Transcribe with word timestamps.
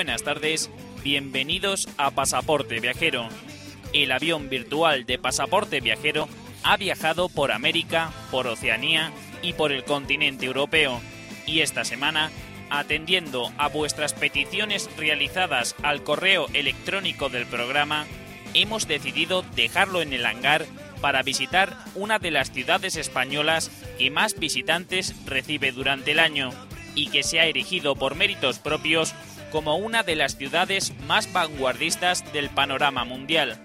Buenas 0.00 0.22
tardes, 0.22 0.70
bienvenidos 1.04 1.86
a 1.98 2.10
Pasaporte 2.10 2.80
Viajero. 2.80 3.28
El 3.92 4.12
avión 4.12 4.48
virtual 4.48 5.04
de 5.04 5.18
Pasaporte 5.18 5.82
Viajero 5.82 6.26
ha 6.62 6.78
viajado 6.78 7.28
por 7.28 7.52
América, 7.52 8.10
por 8.30 8.46
Oceanía 8.46 9.12
y 9.42 9.52
por 9.52 9.72
el 9.72 9.84
continente 9.84 10.46
europeo. 10.46 11.02
Y 11.46 11.60
esta 11.60 11.84
semana, 11.84 12.30
atendiendo 12.70 13.52
a 13.58 13.68
vuestras 13.68 14.14
peticiones 14.14 14.88
realizadas 14.96 15.76
al 15.82 16.02
correo 16.02 16.46
electrónico 16.54 17.28
del 17.28 17.44
programa, 17.44 18.06
hemos 18.54 18.88
decidido 18.88 19.42
dejarlo 19.54 20.00
en 20.00 20.14
el 20.14 20.24
hangar 20.24 20.64
para 21.02 21.22
visitar 21.22 21.76
una 21.94 22.18
de 22.18 22.30
las 22.30 22.50
ciudades 22.50 22.96
españolas 22.96 23.70
que 23.98 24.10
más 24.10 24.38
visitantes 24.38 25.14
recibe 25.26 25.72
durante 25.72 26.12
el 26.12 26.20
año 26.20 26.52
y 26.94 27.08
que 27.08 27.22
se 27.22 27.38
ha 27.40 27.44
erigido 27.44 27.94
por 27.96 28.14
méritos 28.14 28.58
propios 28.58 29.14
como 29.50 29.76
una 29.76 30.02
de 30.02 30.16
las 30.16 30.36
ciudades 30.36 30.92
más 31.06 31.32
vanguardistas 31.32 32.32
del 32.32 32.50
panorama 32.50 33.04
mundial. 33.04 33.58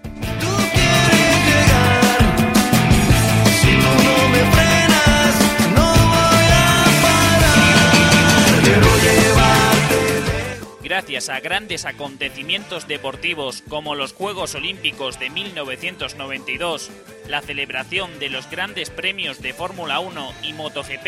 Gracias 10.82 11.28
a 11.28 11.40
grandes 11.40 11.84
acontecimientos 11.84 12.86
deportivos 12.86 13.62
como 13.68 13.94
los 13.96 14.12
Juegos 14.12 14.54
Olímpicos 14.54 15.18
de 15.18 15.30
1992, 15.30 16.90
la 17.28 17.42
celebración 17.42 18.18
de 18.18 18.30
los 18.30 18.48
grandes 18.48 18.90
premios 18.90 19.42
de 19.42 19.52
Fórmula 19.52 19.98
1 19.98 20.32
y 20.44 20.52
MotoGP 20.52 21.06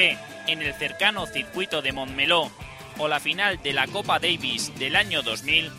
en 0.48 0.62
el 0.62 0.74
cercano 0.74 1.26
circuito 1.26 1.80
de 1.80 1.92
Montmeló 1.92 2.50
o 2.98 3.08
la 3.08 3.20
final 3.20 3.62
de 3.62 3.72
la 3.72 3.86
Copa 3.86 4.18
Davis 4.18 4.72
del 4.78 4.96
año 4.96 5.22
2000, 5.22 5.70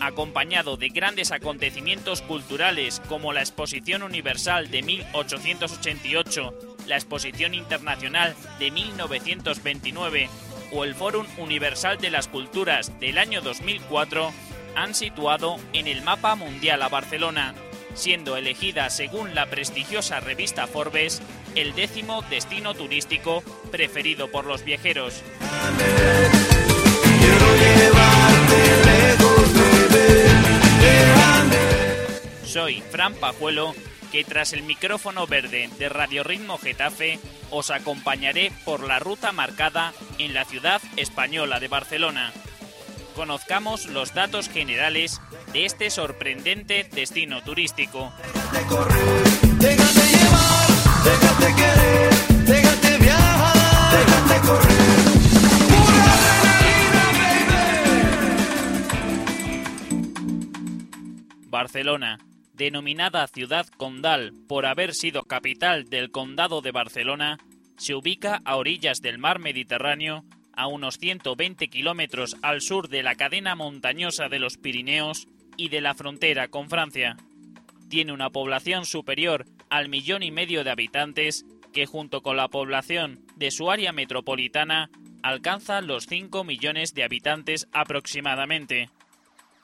acompañado 0.00 0.76
de 0.76 0.88
grandes 0.88 1.32
acontecimientos 1.32 2.22
culturales 2.22 3.02
como 3.08 3.32
la 3.32 3.40
Exposición 3.40 4.02
Universal 4.02 4.70
de 4.70 4.82
1888, 4.82 6.54
la 6.86 6.96
Exposición 6.96 7.54
Internacional 7.54 8.34
de 8.58 8.70
1929 8.70 10.28
o 10.72 10.84
el 10.84 10.94
Fórum 10.94 11.26
Universal 11.38 11.98
de 11.98 12.10
las 12.10 12.28
Culturas 12.28 12.98
del 13.00 13.18
año 13.18 13.40
2004, 13.40 14.32
han 14.76 14.94
situado 14.94 15.56
en 15.72 15.88
el 15.88 16.02
mapa 16.02 16.34
mundial 16.36 16.82
a 16.82 16.88
Barcelona, 16.88 17.54
siendo 17.94 18.36
elegida 18.36 18.90
según 18.90 19.34
la 19.34 19.46
prestigiosa 19.46 20.20
revista 20.20 20.66
Forbes 20.66 21.20
el 21.54 21.74
décimo 21.74 22.22
destino 22.30 22.74
turístico 22.74 23.42
preferido 23.72 24.30
por 24.30 24.44
los 24.44 24.64
viajeros. 24.64 25.22
Soy 32.44 32.82
Fran 32.90 33.14
Pajuelo, 33.14 33.74
que 34.10 34.24
tras 34.24 34.52
el 34.52 34.62
micrófono 34.62 35.26
verde 35.26 35.68
de 35.78 35.88
Radio 35.88 36.24
Ritmo 36.24 36.58
Getafe 36.58 37.18
os 37.50 37.70
acompañaré 37.70 38.50
por 38.64 38.82
la 38.82 38.98
ruta 38.98 39.32
marcada 39.32 39.92
en 40.18 40.34
la 40.34 40.44
ciudad 40.44 40.80
española 40.96 41.60
de 41.60 41.68
Barcelona. 41.68 42.32
Conozcamos 43.14 43.86
los 43.86 44.14
datos 44.14 44.48
generales 44.48 45.20
de 45.52 45.66
este 45.66 45.90
sorprendente 45.90 46.88
destino 46.92 47.42
turístico. 47.42 48.12
Déjate 48.32 48.66
correr, 48.66 49.24
déjate 49.58 50.06
llevar, 50.08 50.68
déjate 51.04 51.54
querer, 51.54 52.14
déjate 52.44 52.98
viajar, 52.98 53.98
déjate 53.98 54.46
correr. 54.46 54.97
Barcelona, 61.58 62.20
denominada 62.54 63.26
ciudad 63.26 63.66
condal 63.66 64.32
por 64.46 64.64
haber 64.64 64.94
sido 64.94 65.24
capital 65.24 65.90
del 65.90 66.12
condado 66.12 66.60
de 66.60 66.70
Barcelona, 66.70 67.38
se 67.76 67.96
ubica 67.96 68.40
a 68.44 68.54
orillas 68.54 69.02
del 69.02 69.18
mar 69.18 69.40
Mediterráneo, 69.40 70.22
a 70.52 70.68
unos 70.68 70.98
120 70.98 71.66
kilómetros 71.66 72.36
al 72.42 72.60
sur 72.60 72.88
de 72.88 73.02
la 73.02 73.16
cadena 73.16 73.56
montañosa 73.56 74.28
de 74.28 74.38
los 74.38 74.56
Pirineos 74.56 75.26
y 75.56 75.68
de 75.68 75.80
la 75.80 75.94
frontera 75.94 76.46
con 76.46 76.70
Francia. 76.70 77.16
Tiene 77.88 78.12
una 78.12 78.30
población 78.30 78.86
superior 78.86 79.44
al 79.68 79.88
millón 79.88 80.22
y 80.22 80.30
medio 80.30 80.62
de 80.62 80.70
habitantes, 80.70 81.44
que 81.72 81.86
junto 81.86 82.22
con 82.22 82.36
la 82.36 82.46
población 82.46 83.26
de 83.34 83.50
su 83.50 83.68
área 83.72 83.90
metropolitana 83.90 84.90
alcanza 85.24 85.80
los 85.80 86.06
5 86.06 86.44
millones 86.44 86.94
de 86.94 87.02
habitantes 87.02 87.66
aproximadamente 87.72 88.90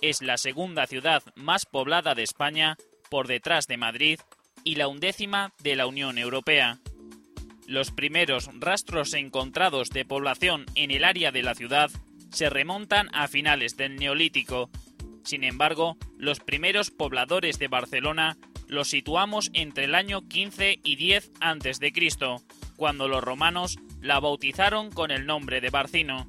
es 0.05 0.21
la 0.21 0.37
segunda 0.37 0.87
ciudad 0.87 1.23
más 1.35 1.65
poblada 1.65 2.15
de 2.15 2.23
España 2.23 2.77
por 3.11 3.27
detrás 3.27 3.67
de 3.67 3.79
Madrid 3.79 4.21
y 4.63 4.75
la 4.75 4.87
undécima 4.87 5.55
de 5.63 5.77
la 5.77 5.87
Unión 5.87 6.19
Europea. 6.19 6.79
Los 7.67 7.91
primeros 7.91 8.51
rastros 8.61 9.15
encontrados 9.15 9.89
de 9.89 10.05
población 10.05 10.67
en 10.75 10.91
el 10.91 11.05
área 11.05 11.33
de 11.33 11.43
la 11.43 11.55
ciudad 11.55 11.91
se 12.31 12.51
remontan 12.51 13.09
a 13.15 13.29
finales 13.29 13.79
del 13.79 13.97
Neolítico. 13.97 14.69
Sin 15.25 15.43
embargo, 15.43 15.97
los 16.19 16.41
primeros 16.41 16.91
pobladores 16.91 17.59
de 17.59 17.69
Barcelona 17.69 18.37
los 18.69 18.89
situamos 18.89 19.51
entre 19.55 19.85
el 19.85 19.95
año 19.95 20.29
15 20.29 20.81
y 20.85 20.97
10 20.97 21.33
a.C., 21.41 21.93
cuando 22.77 23.09
los 23.09 23.25
romanos 23.25 23.79
la 24.03 24.21
bautizaron 24.21 24.91
con 24.91 25.11
el 25.11 25.25
nombre 25.25 25.63
de 25.63 25.71
Barcino. 25.71 26.29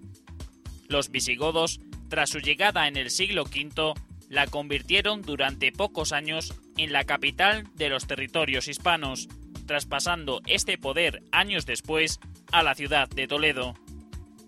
Los 0.87 1.09
visigodos 1.09 1.81
tras 2.09 2.29
su 2.29 2.39
llegada 2.39 2.87
en 2.87 2.97
el 2.97 3.09
siglo 3.09 3.43
V, 3.43 3.93
la 4.29 4.47
convirtieron 4.47 5.21
durante 5.21 5.71
pocos 5.71 6.11
años 6.11 6.53
en 6.77 6.91
la 6.91 7.03
capital 7.03 7.67
de 7.75 7.89
los 7.89 8.07
territorios 8.07 8.67
hispanos, 8.67 9.27
traspasando 9.65 10.41
este 10.47 10.77
poder 10.77 11.23
años 11.31 11.65
después 11.65 12.19
a 12.51 12.63
la 12.63 12.75
ciudad 12.75 13.09
de 13.09 13.27
Toledo. 13.27 13.75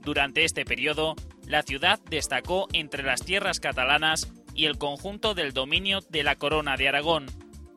Durante 0.02 0.44
este 0.44 0.66
periodo, 0.66 1.16
la 1.46 1.64
ciudad 1.64 2.00
destacó 2.10 2.68
entre 2.74 3.04
las 3.04 3.24
tierras 3.24 3.60
catalanas 3.60 4.32
y 4.54 4.66
el 4.66 4.78
conjunto 4.78 5.34
del 5.34 5.54
dominio 5.54 6.02
de 6.10 6.24
la 6.24 6.36
Corona 6.36 6.78
de 6.78 6.88
Aragón, 6.88 7.28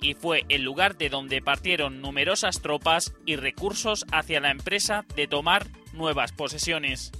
y 0.00 0.14
fue 0.14 0.44
el 0.48 0.62
lugar 0.62 0.96
de 0.96 1.10
donde 1.10 1.42
partieron 1.42 2.00
numerosas 2.00 2.62
tropas 2.62 3.12
y 3.26 3.36
recursos 3.36 4.06
hacia 4.12 4.40
la 4.40 4.50
empresa 4.50 5.04
de 5.14 5.26
tomar 5.26 5.66
nuevas 5.92 6.32
posesiones. 6.32 7.12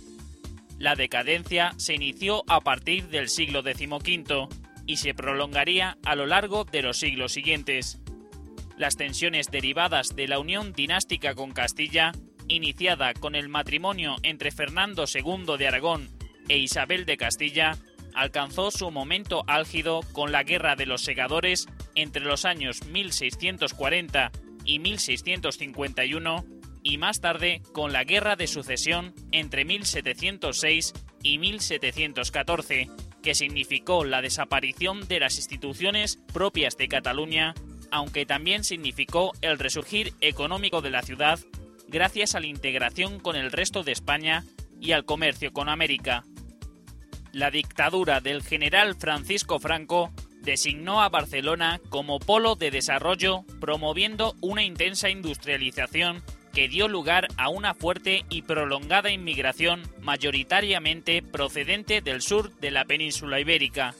La 0.81 0.97
decadencia 0.97 1.75
se 1.77 1.93
inició 1.95 2.43
a 2.49 2.63
partir 2.63 3.09
del 3.09 3.29
siglo 3.29 3.61
XV 3.61 4.49
y 4.87 4.97
se 4.97 5.13
prolongaría 5.13 5.99
a 6.07 6.17
lo 6.17 6.25
largo 6.25 6.65
de 6.65 6.81
los 6.81 6.97
siglos 6.97 7.33
siguientes. 7.33 8.01
Las 8.79 8.97
tensiones 8.97 9.51
derivadas 9.51 10.17
de 10.17 10.27
la 10.27 10.39
unión 10.39 10.73
dinástica 10.73 11.35
con 11.35 11.53
Castilla, 11.53 12.13
iniciada 12.49 13.13
con 13.13 13.35
el 13.35 13.51
matrimonio 13.51 14.17
entre 14.23 14.53
Fernando 14.53 15.05
II 15.05 15.59
de 15.59 15.69
Aragón 15.69 16.09
e 16.49 16.57
Isabel 16.57 17.04
de 17.04 17.19
Castilla, 17.19 17.77
alcanzó 18.15 18.71
su 18.71 18.91
momento 18.91 19.45
álgido 19.49 20.01
con 20.13 20.33
la 20.33 20.45
Guerra 20.45 20.77
de 20.77 20.87
los 20.87 21.03
Segadores 21.03 21.69
entre 21.95 22.25
los 22.25 22.47
años 22.47 22.87
1640 22.87 24.33
y 24.65 24.78
1651 24.78 26.59
y 26.82 26.98
más 26.98 27.21
tarde 27.21 27.62
con 27.72 27.92
la 27.92 28.04
Guerra 28.04 28.36
de 28.36 28.47
Sucesión 28.47 29.15
entre 29.32 29.65
1706 29.65 30.94
y 31.22 31.38
1714, 31.38 32.88
que 33.22 33.34
significó 33.34 34.04
la 34.04 34.22
desaparición 34.22 35.06
de 35.06 35.21
las 35.21 35.36
instituciones 35.36 36.18
propias 36.32 36.77
de 36.77 36.88
Cataluña, 36.88 37.54
aunque 37.91 38.27
también 38.27 38.65
significó 38.65 39.32
el 39.42 39.59
resurgir 39.59 40.15
económico 40.21 40.80
de 40.80 40.91
la 40.91 41.03
ciudad 41.03 41.38
gracias 41.88 42.34
a 42.34 42.41
la 42.41 42.47
integración 42.47 43.18
con 43.18 43.36
el 43.36 43.50
resto 43.50 43.82
de 43.82 43.92
España 43.92 44.44
y 44.80 44.92
al 44.92 45.04
comercio 45.04 45.53
con 45.53 45.68
América. 45.68 46.24
La 47.32 47.50
dictadura 47.50 48.21
del 48.21 48.42
general 48.42 48.97
Francisco 48.97 49.60
Franco 49.60 50.10
designó 50.42 51.03
a 51.03 51.09
Barcelona 51.09 51.80
como 51.91 52.18
polo 52.18 52.56
de 52.56 52.71
desarrollo, 52.71 53.44
promoviendo 53.60 54.34
una 54.41 54.62
intensa 54.65 55.10
industrialización 55.10 56.22
que 56.53 56.69
dio 56.69 56.89
lugar 56.89 57.29
a 57.37 57.49
una 57.49 57.75
fuerte 57.75 58.25
y 58.29 58.43
prolongada 58.43 59.11
inmigración 59.11 59.83
mayoritariamente 60.03 61.23
procedente 61.23 62.01
del 62.01 62.23
sur 62.23 62.55
de 62.61 62.71
la 62.71 62.85
península 62.85 63.41
ibérica. 63.41 63.95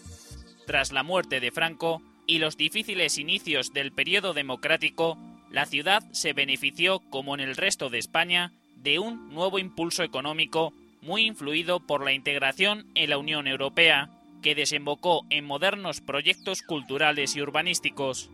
Tras 0.67 0.93
la 0.93 1.03
muerte 1.03 1.41
de 1.41 1.51
Franco 1.51 2.03
y 2.27 2.39
los 2.39 2.57
difíciles 2.57 3.19
inicios 3.19 3.73
del 3.73 3.93
periodo 3.93 4.35
democrático, 4.35 5.17
la 5.51 5.67
ciudad 5.67 6.03
se 6.13 6.33
benefició, 6.33 7.01
como 7.11 7.35
en 7.35 7.41
el 7.41 7.57
resto 7.57 7.91
de 7.91 7.99
España, 7.99 8.53
de 8.77 8.99
un 8.99 9.33
nuevo 9.35 9.59
impulso 9.59 10.03
económico 10.03 10.73
muy 11.03 11.27
influido 11.27 11.81
por 11.81 12.05
la 12.05 12.13
integración 12.13 12.87
en 12.95 13.11
la 13.11 13.19
Unión 13.19 13.47
Europea, 13.47 14.11
que 14.43 14.55
desembocó 14.55 15.27
en 15.31 15.45
modernos 15.45 16.01
proyectos 16.01 16.63
culturales 16.63 17.37
y 17.37 17.43
urbanísticos. 17.43 18.31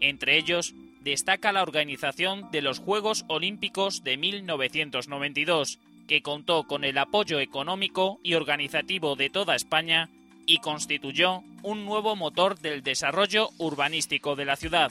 Entre 0.00 0.36
ellos, 0.36 0.74
destaca 1.06 1.52
la 1.52 1.62
organización 1.62 2.50
de 2.50 2.62
los 2.62 2.80
Juegos 2.80 3.24
Olímpicos 3.28 4.02
de 4.02 4.16
1992, 4.16 5.78
que 6.08 6.20
contó 6.20 6.64
con 6.64 6.82
el 6.82 6.98
apoyo 6.98 7.38
económico 7.38 8.18
y 8.24 8.34
organizativo 8.34 9.14
de 9.14 9.30
toda 9.30 9.54
España 9.54 10.10
y 10.46 10.58
constituyó 10.58 11.44
un 11.62 11.84
nuevo 11.84 12.16
motor 12.16 12.58
del 12.58 12.82
desarrollo 12.82 13.50
urbanístico 13.58 14.34
de 14.34 14.46
la 14.46 14.56
ciudad. 14.56 14.90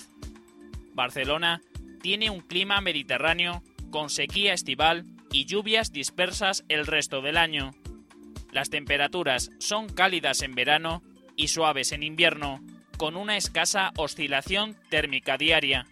Barcelona 0.93 1.61
tiene 2.01 2.29
un 2.29 2.39
clima 2.39 2.79
mediterráneo 2.79 3.61
con 3.91 4.09
sequía 4.09 4.53
estival 4.53 5.03
y 5.33 5.43
lluvias 5.43 5.91
dispersas 5.91 6.63
el 6.69 6.87
resto 6.87 7.21
del 7.21 7.35
año. 7.35 7.71
Las 8.53 8.69
temperaturas 8.69 9.51
son 9.59 9.89
cálidas 9.89 10.43
en 10.43 10.55
verano 10.55 11.03
y 11.35 11.49
suaves 11.49 11.91
en 11.91 12.03
invierno, 12.03 12.61
con 12.97 13.17
una 13.17 13.35
escasa 13.35 13.91
oscilación 13.97 14.77
térmica 14.89 15.37
diaria. 15.37 15.87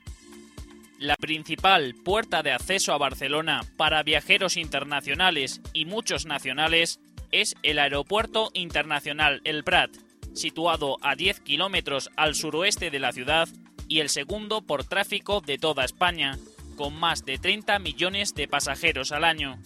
La 1.03 1.17
principal 1.17 1.95
puerta 1.95 2.43
de 2.43 2.53
acceso 2.53 2.93
a 2.93 2.97
Barcelona 2.97 3.59
para 3.75 4.03
viajeros 4.03 4.55
internacionales 4.55 5.59
y 5.73 5.83
muchos 5.83 6.25
nacionales 6.25 7.01
es 7.29 7.55
el 7.61 7.79
Aeropuerto 7.79 8.51
Internacional 8.53 9.41
El 9.43 9.65
Prat, 9.65 9.91
situado 10.31 10.95
a 11.01 11.17
10 11.17 11.41
kilómetros 11.41 12.09
al 12.15 12.35
suroeste 12.35 12.89
de 12.89 12.99
la 12.99 13.11
ciudad 13.11 13.49
y 13.89 13.99
el 13.99 14.07
segundo 14.07 14.61
por 14.61 14.85
tráfico 14.85 15.41
de 15.41 15.57
toda 15.57 15.83
España, 15.83 16.39
con 16.77 16.97
más 16.97 17.25
de 17.25 17.37
30 17.37 17.79
millones 17.79 18.33
de 18.33 18.47
pasajeros 18.47 19.11
al 19.11 19.25
año. 19.25 19.59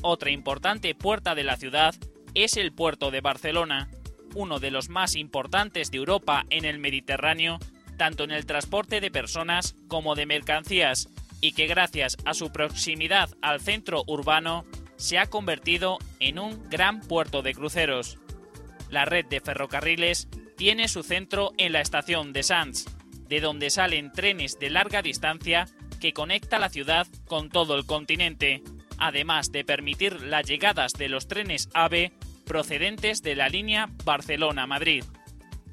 Otra 0.00 0.30
importante 0.30 0.94
puerta 0.94 1.34
de 1.34 1.42
la 1.42 1.56
ciudad 1.56 1.96
es 2.34 2.56
el 2.56 2.70
puerto 2.70 3.10
de 3.10 3.20
Barcelona, 3.20 3.90
uno 4.36 4.60
de 4.60 4.70
los 4.70 4.90
más 4.90 5.16
importantes 5.16 5.90
de 5.90 5.98
Europa 5.98 6.46
en 6.50 6.64
el 6.64 6.78
Mediterráneo, 6.78 7.58
tanto 7.96 8.24
en 8.24 8.30
el 8.30 8.46
transporte 8.46 9.00
de 9.00 9.10
personas 9.10 9.74
como 9.88 10.14
de 10.14 10.26
mercancías, 10.26 11.08
y 11.40 11.52
que 11.52 11.66
gracias 11.66 12.16
a 12.24 12.34
su 12.34 12.52
proximidad 12.52 13.30
al 13.42 13.60
centro 13.60 14.04
urbano 14.06 14.64
se 14.96 15.18
ha 15.18 15.26
convertido 15.26 15.98
en 16.20 16.38
un 16.38 16.70
gran 16.70 17.00
puerto 17.00 17.42
de 17.42 17.52
cruceros. 17.52 18.18
La 18.90 19.04
red 19.04 19.26
de 19.26 19.40
ferrocarriles 19.40 20.28
tiene 20.56 20.86
su 20.86 21.02
centro 21.02 21.50
en 21.58 21.72
la 21.72 21.80
estación 21.80 22.32
de 22.32 22.44
Sants, 22.44 22.86
de 23.28 23.40
donde 23.40 23.70
salen 23.70 24.12
trenes 24.12 24.58
de 24.60 24.70
larga 24.70 25.02
distancia 25.02 25.66
que 26.00 26.12
conecta 26.12 26.58
la 26.58 26.68
ciudad 26.68 27.08
con 27.26 27.48
todo 27.48 27.74
el 27.74 27.86
continente, 27.86 28.62
además 28.98 29.50
de 29.50 29.64
permitir 29.64 30.22
las 30.22 30.46
llegadas 30.46 30.92
de 30.92 31.08
los 31.08 31.26
trenes 31.26 31.68
AVE 31.74 32.12
procedentes 32.44 33.22
de 33.22 33.34
la 33.34 33.48
línea 33.48 33.88
Barcelona-Madrid. 34.04 35.04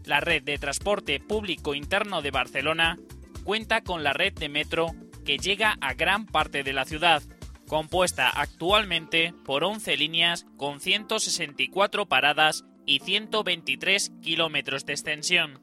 La 0.10 0.22
red 0.22 0.42
de 0.42 0.58
transporte 0.58 1.20
público 1.20 1.76
interno 1.76 2.24
de 2.24 2.32
Barcelona 2.32 2.98
cuenta 3.44 3.82
con 3.82 4.04
la 4.04 4.12
red 4.12 4.34
de 4.34 4.50
metro 4.50 4.88
que 5.24 5.38
llega 5.38 5.78
a 5.82 5.94
gran 5.94 6.26
parte 6.26 6.64
de 6.64 6.74
la 6.74 6.86
ciudad, 6.86 7.22
compuesta 7.68 8.28
actualmente 8.28 9.36
por 9.46 9.64
11 9.64 9.98
líneas 9.98 10.48
con 10.58 10.80
164 10.80 12.08
paradas 12.08 12.66
y 12.88 13.02
123 13.02 14.12
kilómetros 14.24 14.84
de 14.88 14.94
extensión. 14.94 15.60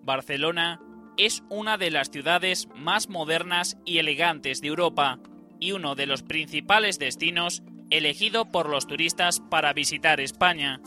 Barcelona 0.00 0.80
es 1.18 1.42
una 1.50 1.76
de 1.76 1.90
las 1.90 2.10
ciudades 2.10 2.68
más 2.74 3.10
modernas 3.10 3.76
y 3.84 3.98
elegantes 3.98 4.62
de 4.62 4.68
Europa 4.68 5.18
y 5.60 5.72
uno 5.72 5.94
de 5.94 6.06
los 6.06 6.22
principales 6.22 6.98
destinos 6.98 7.62
elegido 7.90 8.46
por 8.46 8.70
los 8.70 8.86
turistas 8.86 9.40
para 9.50 9.74
visitar 9.74 10.20
España. 10.20 10.80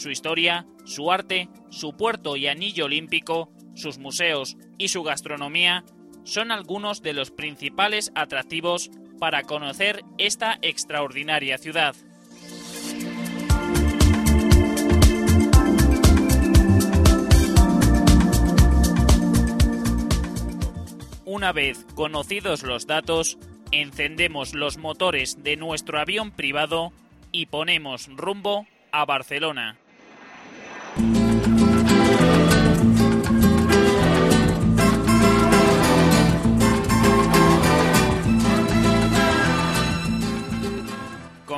Su 0.00 0.08
historia, 0.10 0.64
su 0.86 1.12
arte, 1.12 1.50
su 1.68 1.94
puerto 1.94 2.34
y 2.34 2.46
anillo 2.46 2.86
olímpico, 2.86 3.52
sus 3.74 3.98
museos 3.98 4.56
y 4.78 4.88
su 4.88 5.02
gastronomía 5.02 5.84
son 6.24 6.52
algunos 6.52 7.02
de 7.02 7.12
los 7.12 7.30
principales 7.30 8.10
atractivos 8.14 8.90
para 9.18 9.42
conocer 9.42 10.02
esta 10.16 10.58
extraordinaria 10.62 11.58
ciudad. 11.58 11.94
Una 21.26 21.52
vez 21.52 21.84
conocidos 21.94 22.62
los 22.62 22.86
datos, 22.86 23.36
encendemos 23.70 24.54
los 24.54 24.78
motores 24.78 25.42
de 25.42 25.58
nuestro 25.58 26.00
avión 26.00 26.30
privado 26.30 26.90
y 27.32 27.44
ponemos 27.44 28.08
rumbo 28.16 28.66
a 28.92 29.04
Barcelona. 29.04 29.79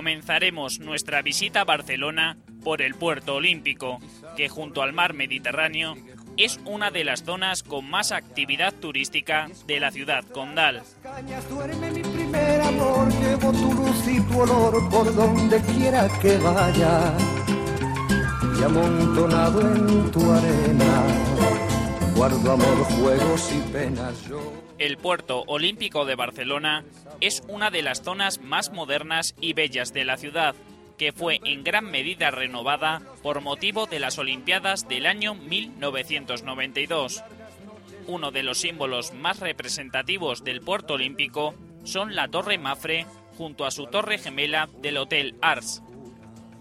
Comenzaremos 0.03 0.81
nuestra 0.81 1.23
visita 1.23 1.61
a 1.61 1.65
Barcelona 1.65 2.37
por 2.65 2.83
el 2.83 2.97
puerto 2.97 3.37
olímpico, 3.37 4.01
que 4.37 4.49
junto 4.49 4.83
al 4.83 4.93
mar 4.93 5.15
Mediterráneo 5.15 5.95
es 6.37 6.59
una 6.65 6.91
de 6.91 7.05
las 7.05 7.23
zonas 7.23 7.63
con 7.63 7.89
más 7.89 8.11
actividad 8.11 8.75
turística 8.75 9.49
de 9.69 9.79
la 9.79 9.93
ciudad 9.93 10.25
condal. 10.25 10.83
Guardo 22.15 22.53
amor, 22.53 22.85
juegos 22.85 23.53
y 23.53 23.73
penas. 23.73 24.31
El 24.79 24.97
puerto 24.97 25.43
olímpico 25.47 26.05
de 26.05 26.15
Barcelona 26.15 26.85
es 27.21 27.43
una 27.49 27.71
de 27.71 27.83
las 27.83 28.03
zonas 28.03 28.41
más 28.41 28.73
modernas 28.73 29.35
y 29.41 29.53
bellas 29.53 29.93
de 29.93 30.05
la 30.05 30.17
ciudad, 30.17 30.55
que 30.99 31.13
fue 31.13 31.41
en 31.45 31.65
gran 31.65 31.91
medida 31.91 32.31
renovada 32.31 33.03
por 33.23 33.41
motivo 33.41 33.87
de 33.87 34.01
las 34.01 34.19
Olimpiadas 34.19 34.89
del 34.89 35.07
año 35.07 35.35
1992. 35.35 37.23
Uno 38.07 38.31
de 38.31 38.43
los 38.43 38.59
símbolos 38.59 39.13
más 39.13 39.41
representativos 39.41 40.45
del 40.45 40.61
puerto 40.61 40.95
olímpico 40.95 41.55
son 41.85 42.15
la 42.15 42.29
Torre 42.29 42.59
Mafre 42.59 43.07
junto 43.37 43.65
a 43.65 43.71
su 43.71 43.87
torre 43.87 44.19
gemela 44.19 44.69
del 44.81 44.99
Hotel 44.99 45.37
Ars. 45.41 45.83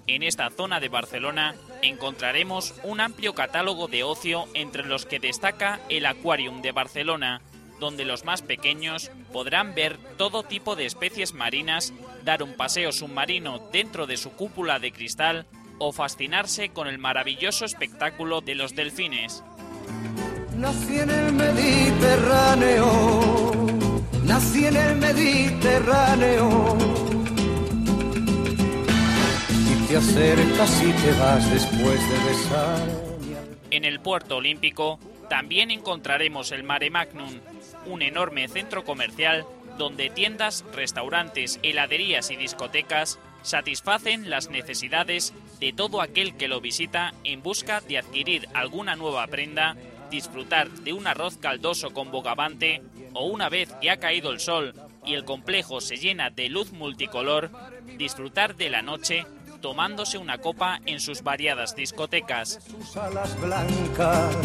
En 0.07 0.23
esta 0.23 0.49
zona 0.49 0.79
de 0.79 0.89
Barcelona 0.89 1.55
encontraremos 1.81 2.73
un 2.83 3.01
amplio 3.01 3.33
catálogo 3.33 3.87
de 3.87 4.03
ocio 4.03 4.47
entre 4.53 4.85
los 4.85 5.05
que 5.05 5.19
destaca 5.19 5.79
el 5.89 6.05
Aquarium 6.05 6.61
de 6.61 6.71
Barcelona, 6.71 7.41
donde 7.79 8.05
los 8.05 8.25
más 8.25 8.41
pequeños 8.41 9.11
podrán 9.33 9.73
ver 9.73 9.97
todo 10.17 10.43
tipo 10.43 10.75
de 10.75 10.85
especies 10.85 11.33
marinas, 11.33 11.93
dar 12.23 12.43
un 12.43 12.53
paseo 12.53 12.91
submarino 12.91 13.59
dentro 13.71 14.07
de 14.07 14.17
su 14.17 14.31
cúpula 14.33 14.79
de 14.79 14.91
cristal 14.91 15.45
o 15.79 15.91
fascinarse 15.91 16.69
con 16.69 16.87
el 16.87 16.99
maravilloso 16.99 17.65
espectáculo 17.65 18.41
de 18.41 18.55
los 18.55 18.75
delfines. 18.75 19.43
Nací 20.55 20.99
en 20.99 21.09
el 21.09 21.33
Mediterráneo, 21.33 23.51
nací 24.23 24.65
en 24.65 24.77
el 24.77 24.95
Mediterráneo. 24.97 27.20
Te 29.91 29.97
acercas 29.97 30.83
y 30.83 30.93
te 30.93 31.11
vas 31.19 31.51
después 31.51 31.99
de 32.09 32.25
besar. 32.25 32.79
En 33.71 33.83
el 33.83 33.99
puerto 33.99 34.37
olímpico 34.37 34.97
también 35.29 35.69
encontraremos 35.69 36.53
el 36.53 36.63
Mare 36.63 36.89
Magnum, 36.89 37.41
un 37.87 38.01
enorme 38.01 38.47
centro 38.47 38.85
comercial 38.85 39.45
donde 39.77 40.09
tiendas, 40.09 40.63
restaurantes, 40.73 41.59
heladerías 41.61 42.31
y 42.31 42.37
discotecas 42.37 43.19
satisfacen 43.41 44.29
las 44.29 44.49
necesidades 44.49 45.33
de 45.59 45.73
todo 45.73 46.01
aquel 46.01 46.37
que 46.37 46.47
lo 46.47 46.61
visita 46.61 47.13
en 47.25 47.43
busca 47.43 47.81
de 47.81 47.97
adquirir 47.97 48.47
alguna 48.53 48.95
nueva 48.95 49.27
prenda, 49.27 49.75
disfrutar 50.09 50.69
de 50.69 50.93
un 50.93 51.05
arroz 51.05 51.35
caldoso 51.35 51.89
con 51.89 52.11
bogavante 52.11 52.81
o 53.11 53.25
una 53.25 53.49
vez 53.49 53.73
que 53.81 53.89
ha 53.89 53.97
caído 53.97 54.31
el 54.31 54.39
sol 54.39 54.73
y 55.05 55.15
el 55.15 55.25
complejo 55.25 55.81
se 55.81 55.97
llena 55.97 56.29
de 56.29 56.47
luz 56.47 56.71
multicolor, 56.71 57.51
disfrutar 57.97 58.55
de 58.55 58.69
la 58.69 58.81
noche 58.81 59.25
tomándose 59.61 60.17
una 60.17 60.39
copa 60.39 60.81
en 60.85 60.99
sus 60.99 61.21
variadas 61.23 61.75
discotecas. 61.75 62.59
Sus 62.69 62.97
alas 62.97 63.39
blancas 63.39 64.35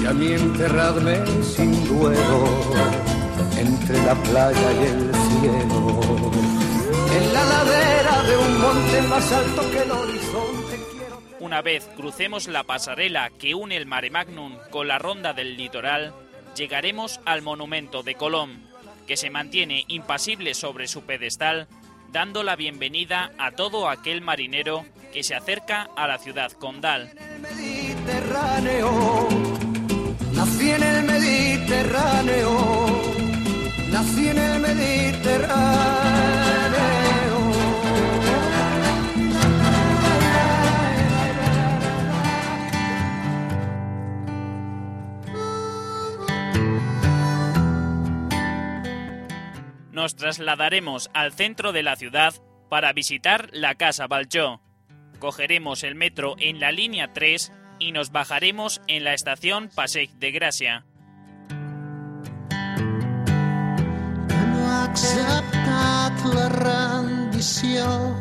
y 0.00 0.06
a 0.06 0.12
mí 0.12 0.32
enterradme 0.32 1.24
sin 1.42 1.88
duelo. 1.88 2.44
entre 3.56 4.02
la 4.02 4.14
playa 4.14 4.72
y 4.72 4.84
el 4.84 5.12
cielo. 5.14 6.00
En 7.12 7.32
la 7.32 7.44
ladera 7.44 8.22
de 8.22 8.36
un 8.36 8.60
monte 8.60 9.02
más 9.02 9.32
alto 9.32 9.70
que 9.70 9.82
el 9.82 9.90
horizonte. 9.90 10.78
Una 11.40 11.62
vez 11.62 11.88
crucemos 11.96 12.48
la 12.48 12.64
pasarela 12.64 13.30
que 13.30 13.54
une 13.54 13.76
el 13.76 13.86
Mare 13.86 14.10
Magnum 14.10 14.58
con 14.70 14.88
la 14.88 14.98
ronda 14.98 15.32
del 15.32 15.56
litoral, 15.56 16.14
llegaremos 16.56 17.20
al 17.24 17.42
monumento 17.42 18.02
de 18.02 18.14
Colón, 18.14 18.68
que 19.06 19.16
se 19.16 19.30
mantiene 19.30 19.84
impasible 19.88 20.54
sobre 20.54 20.88
su 20.88 21.02
pedestal, 21.02 21.68
dando 22.12 22.42
la 22.42 22.56
bienvenida 22.56 23.32
a 23.38 23.52
todo 23.52 23.88
aquel 23.88 24.20
marinero 24.20 24.84
que 25.12 25.22
se 25.22 25.34
acerca 25.34 25.88
a 25.96 26.06
la 26.06 26.18
ciudad 26.18 26.52
condal. 26.52 27.12
Nos 49.98 50.14
trasladaremos 50.14 51.10
al 51.12 51.32
centro 51.32 51.72
de 51.72 51.82
la 51.82 51.96
ciudad 51.96 52.32
para 52.68 52.92
visitar 52.92 53.48
la 53.52 53.74
Casa 53.74 54.06
Baljó. 54.06 54.60
Cogeremos 55.18 55.82
el 55.82 55.96
metro 55.96 56.36
en 56.38 56.60
la 56.60 56.70
línea 56.70 57.12
3 57.12 57.50
y 57.80 57.90
nos 57.90 58.12
bajaremos 58.12 58.80
en 58.86 59.02
la 59.02 59.12
estación 59.12 59.68
Passeig 59.74 60.10
de 60.10 60.30
Gracia. 60.30 60.86
no 64.30 64.68
ha 64.68 64.84
acceptat 64.84 66.24
la 66.32 66.48
rendició. 66.48 68.14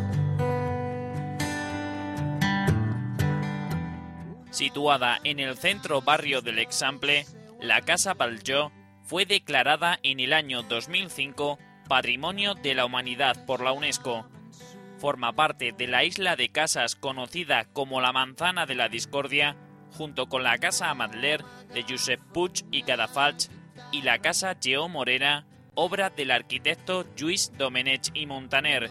Situada 4.50 5.19
en 5.24 5.39
el 5.39 5.55
centro 5.57 6.01
barrio 6.01 6.41
del 6.41 6.57
Example, 6.57 7.27
la 7.62 7.81
Casa 7.81 8.15
Baljó 8.15 8.72
fue 9.03 9.27
declarada 9.27 10.00
en 10.01 10.19
el 10.19 10.34
año 10.34 10.63
2005 10.63 11.60
Patrimonio 11.88 12.53
de 12.53 12.75
la 12.75 12.86
Humanidad 12.86 13.46
por 13.46 13.62
la 13.62 13.72
UNESCO. 13.72 14.27
Forma 14.98 15.34
parte 15.34 15.72
de 15.72 15.88
la 15.88 16.03
isla 16.03 16.36
de 16.36 16.50
casas 16.50 16.96
conocida 16.96 17.65
como 17.65 18.01
la 18.01 18.12
Manzana 18.12 18.65
de 18.65 18.75
la 18.75 18.89
Discordia, 18.89 19.56
junto 19.96 20.27
con 20.27 20.44
la 20.44 20.58
Casa 20.58 20.89
Amadler 20.89 21.44
de 21.74 21.84
Josep 21.84 22.20
Puig 22.34 22.65
y 22.72 22.84
Cadafalch 22.84 23.50
y 23.91 24.01
la 24.01 24.20
Casa 24.20 24.58
Geo 24.62 24.89
Morera, 24.89 25.46
obra 25.75 26.10
del 26.10 26.32
arquitecto 26.32 27.06
Lluís 27.15 27.53
Domenech 27.58 28.10
y 28.13 28.25
Montaner. 28.25 28.89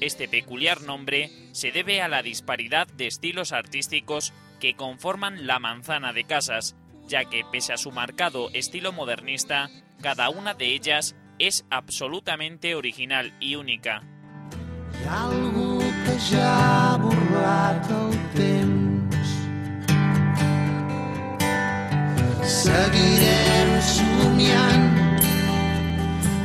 Este 0.00 0.28
peculiar 0.28 0.80
nombre 0.82 1.30
se 1.52 1.72
debe 1.72 2.00
a 2.00 2.08
la 2.08 2.22
disparidad 2.22 2.86
de 2.86 3.08
estilos 3.08 3.52
artísticos 3.52 4.32
que 4.60 4.74
conforman 4.74 5.46
la 5.46 5.58
manzana 5.58 6.12
de 6.12 6.24
casas, 6.24 6.76
ya 7.06 7.24
que 7.24 7.44
pese 7.50 7.72
a 7.72 7.76
su 7.76 7.90
marcado 7.90 8.48
estilo 8.52 8.92
modernista, 8.92 9.68
cada 10.00 10.30
una 10.30 10.54
de 10.54 10.66
ellas 10.66 11.16
es 11.38 11.64
absolutamente 11.70 12.74
original 12.74 13.32
y 13.40 13.54
única. 13.54 14.02
Hi 14.92 15.06
ha 15.06 15.24
algú 15.28 15.78
que 15.78 16.14
ja 16.30 16.92
ha 16.92 16.96
borrat 16.96 17.90
el 17.90 18.16
temps. 18.34 19.28
Seguirem 22.42 23.80
somiant, 23.82 24.88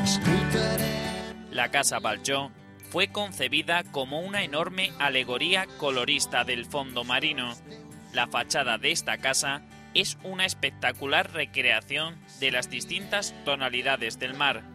escoltarem... 0.04 1.52
La 1.52 1.70
Casa 1.70 2.00
Baljó 2.00 2.52
fue 2.92 3.08
concebida 3.08 3.84
como 3.84 4.20
una 4.20 4.44
enorme 4.44 4.92
alegoría 5.00 5.66
colorista 5.78 6.44
del 6.44 6.66
fondo 6.66 7.04
marino. 7.04 7.54
La 8.14 8.28
fachada 8.28 8.78
de 8.78 8.92
esta 8.92 9.18
casa 9.18 9.64
es 9.96 10.18
una 10.24 10.46
espectacular 10.46 11.32
recreación 11.34 12.18
de 12.40 12.52
las 12.52 12.70
distintas 12.70 13.34
tonalidades 13.46 14.20
del 14.20 14.36
mar. 14.36 14.73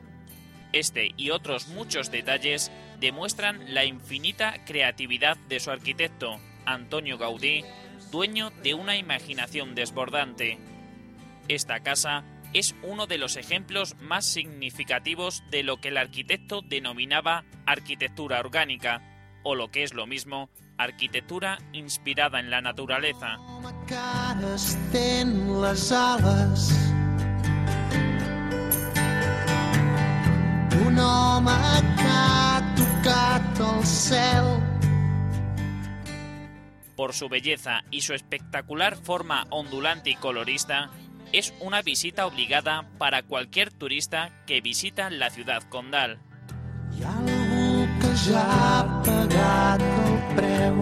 Este 0.72 1.12
y 1.16 1.30
otros 1.30 1.68
muchos 1.68 2.10
detalles 2.10 2.70
demuestran 3.00 3.74
la 3.74 3.84
infinita 3.84 4.64
creatividad 4.64 5.36
de 5.48 5.60
su 5.60 5.70
arquitecto, 5.70 6.38
Antonio 6.66 7.16
Gaudí, 7.16 7.64
dueño 8.10 8.50
de 8.62 8.74
una 8.74 8.96
imaginación 8.96 9.74
desbordante. 9.74 10.58
Esta 11.48 11.80
casa 11.80 12.24
es 12.52 12.74
uno 12.82 13.06
de 13.06 13.18
los 13.18 13.36
ejemplos 13.36 13.96
más 14.00 14.26
significativos 14.26 15.42
de 15.50 15.62
lo 15.62 15.80
que 15.80 15.88
el 15.88 15.96
arquitecto 15.96 16.62
denominaba 16.62 17.44
arquitectura 17.66 18.40
orgánica, 18.40 19.02
o 19.42 19.54
lo 19.54 19.70
que 19.70 19.82
es 19.82 19.94
lo 19.94 20.06
mismo, 20.06 20.50
arquitectura 20.76 21.58
inspirada 21.72 22.40
en 22.40 22.50
la 22.50 22.60
naturaleza. 22.60 23.38
Un 30.86 30.98
home 30.98 31.52
que 31.96 32.08
ha 32.08 32.74
tocat 32.76 33.60
el 33.60 33.84
cel. 33.84 34.48
Por 36.96 37.12
su 37.14 37.28
belleza 37.28 37.84
y 37.90 38.00
su 38.00 38.14
espectacular 38.14 38.96
forma 38.96 39.46
ondulante 39.50 40.10
y 40.10 40.14
colorista, 40.16 40.90
es 41.32 41.54
una 41.60 41.82
visita 41.82 42.26
obligada 42.26 42.88
para 42.98 43.22
cualquier 43.22 43.72
turista 43.72 44.30
que 44.46 44.60
visita 44.60 45.10
la 45.10 45.30
ciudad 45.30 45.62
condal. 45.64 46.18
Hi 46.98 47.04
ha 47.04 47.12
algú 47.14 47.86
que 48.00 48.10
ja 48.24 48.42
ha 48.78 49.02
pagat 49.04 49.80
el 49.80 50.16
preu. 50.34 50.78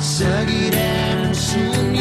Seguirem 0.00 1.34
somiant, 1.34 1.95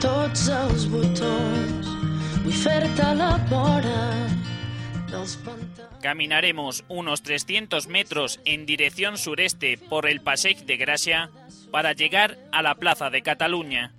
tots 0.00 0.48
els 0.48 0.86
botons, 0.88 1.88
vull 2.44 2.56
fer-te 2.56 3.08
la 3.18 3.34
vora 3.50 4.00
dels. 5.10 5.38
Caminaremos 6.00 6.84
unos 6.88 7.22
300 7.22 7.88
metros 7.88 8.40
en 8.46 8.64
dirección 8.64 9.18
sureste 9.18 9.76
por 9.76 10.08
el 10.08 10.22
Passeig 10.22 10.64
de 10.64 10.78
Gracia 10.78 11.30
para 11.70 11.92
llegar 11.92 12.38
a 12.52 12.62
la 12.62 12.74
Plaza 12.76 13.10
de 13.10 13.20
Cataluña. 13.20 13.92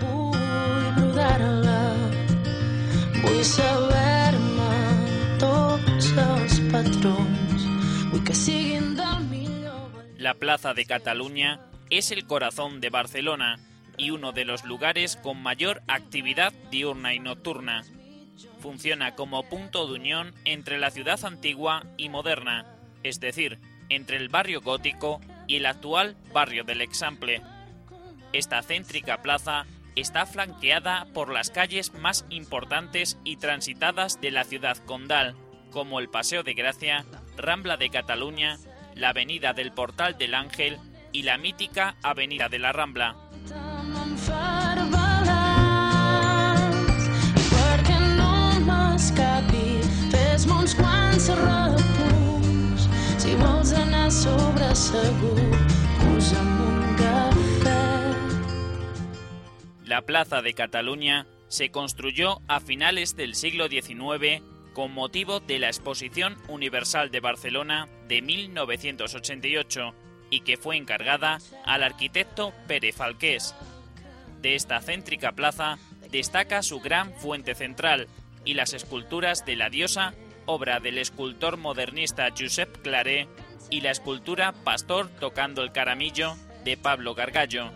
Vull 0.00 0.92
brodar-la, 0.96 1.82
vull 3.20 3.44
saber-me 3.44 4.72
tots 5.38 6.10
els 6.24 6.58
patrons, 6.72 7.68
vull 8.10 8.24
que 8.24 8.34
siguin 8.34 8.94
del 8.96 9.28
millor. 9.28 10.04
La 10.16 10.34
Plaza 10.34 10.72
de 10.72 10.86
Cataluña 10.86 11.60
es 11.90 12.10
el 12.10 12.26
corazón 12.26 12.80
de 12.80 12.88
Barcelona 12.88 13.58
y 13.98 14.10
uno 14.10 14.32
de 14.32 14.44
los 14.44 14.64
lugares 14.64 15.16
con 15.16 15.42
mayor 15.42 15.82
actividad 15.88 16.52
diurna 16.70 17.14
y 17.14 17.18
nocturna. 17.18 17.84
Funciona 18.60 19.14
como 19.14 19.48
punto 19.48 19.86
de 19.86 19.94
unión 19.94 20.34
entre 20.44 20.78
la 20.78 20.90
ciudad 20.90 21.24
antigua 21.24 21.84
y 21.96 22.08
moderna, 22.08 22.66
es 23.02 23.20
decir, 23.20 23.58
entre 23.88 24.16
el 24.16 24.28
barrio 24.28 24.60
gótico 24.60 25.20
y 25.46 25.56
el 25.56 25.66
actual 25.66 26.16
barrio 26.32 26.64
del 26.64 26.80
Example. 26.80 27.42
Esta 28.32 28.62
céntrica 28.62 29.22
plaza 29.22 29.66
está 29.94 30.26
flanqueada 30.26 31.06
por 31.14 31.32
las 31.32 31.50
calles 31.50 31.94
más 31.94 32.26
importantes 32.28 33.18
y 33.24 33.36
transitadas 33.36 34.20
de 34.20 34.30
la 34.30 34.44
ciudad 34.44 34.76
condal, 34.78 35.34
como 35.70 36.00
el 36.00 36.08
Paseo 36.08 36.42
de 36.42 36.54
Gracia, 36.54 37.04
Rambla 37.36 37.76
de 37.76 37.90
Cataluña, 37.90 38.58
la 38.94 39.10
Avenida 39.10 39.52
del 39.52 39.72
Portal 39.72 40.18
del 40.18 40.34
Ángel 40.34 40.78
y 41.12 41.22
la 41.22 41.38
mítica 41.38 41.96
Avenida 42.02 42.48
de 42.48 42.58
la 42.58 42.72
Rambla. 42.72 43.16
La 59.84 60.02
Plaza 60.02 60.42
de 60.42 60.54
Cataluña 60.54 61.26
se 61.48 61.70
construyó 61.70 62.40
a 62.48 62.60
finales 62.60 63.16
del 63.16 63.34
siglo 63.34 63.68
XIX 63.68 64.42
con 64.72 64.92
motivo 64.92 65.40
de 65.40 65.58
la 65.58 65.68
Exposición 65.68 66.36
Universal 66.48 67.10
de 67.10 67.20
Barcelona 67.20 67.88
de 68.08 68.22
1988 68.22 69.94
y 70.30 70.40
que 70.40 70.56
fue 70.56 70.76
encargada 70.76 71.38
al 71.64 71.82
arquitecto 71.82 72.52
Pere 72.66 72.92
Falqués. 72.92 73.54
De 74.42 74.54
esta 74.54 74.80
céntrica 74.80 75.32
plaza 75.32 75.78
destaca 76.10 76.62
su 76.62 76.80
gran 76.80 77.12
fuente 77.14 77.54
central 77.54 78.06
y 78.44 78.54
las 78.54 78.74
esculturas 78.74 79.44
de 79.46 79.56
la 79.56 79.70
diosa, 79.70 80.14
obra 80.46 80.80
del 80.80 80.98
escultor 80.98 81.56
modernista 81.56 82.28
Josep 82.36 82.82
Claré, 82.82 83.28
y 83.70 83.80
la 83.80 83.90
escultura 83.90 84.52
Pastor 84.52 85.10
tocando 85.20 85.62
el 85.62 85.72
caramillo 85.72 86.36
de 86.64 86.76
Pablo 86.76 87.14
Gargallo. 87.14 87.70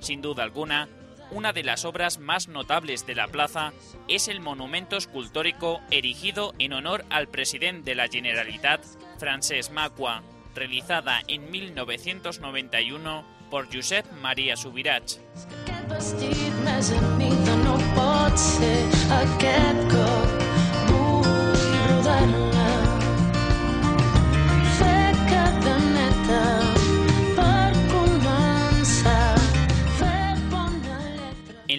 Sin 0.00 0.22
duda 0.22 0.42
alguna, 0.42 0.88
una 1.30 1.52
de 1.52 1.62
las 1.62 1.84
obras 1.84 2.18
más 2.18 2.48
notables 2.48 3.06
de 3.06 3.14
la 3.14 3.28
plaza 3.28 3.72
es 4.06 4.28
el 4.28 4.40
monumento 4.40 4.96
escultórico 4.96 5.80
erigido 5.90 6.54
en 6.58 6.72
honor 6.72 7.04
al 7.10 7.28
presidente 7.28 7.90
de 7.90 7.96
la 7.96 8.08
Generalitat, 8.08 8.84
Francesc 9.18 9.72
Macua, 9.72 10.22
realizada 10.54 11.20
en 11.28 11.50
1991 11.50 13.24
por 13.50 13.74
Josep 13.74 14.10
María 14.12 14.56
Subirats. 14.56 15.20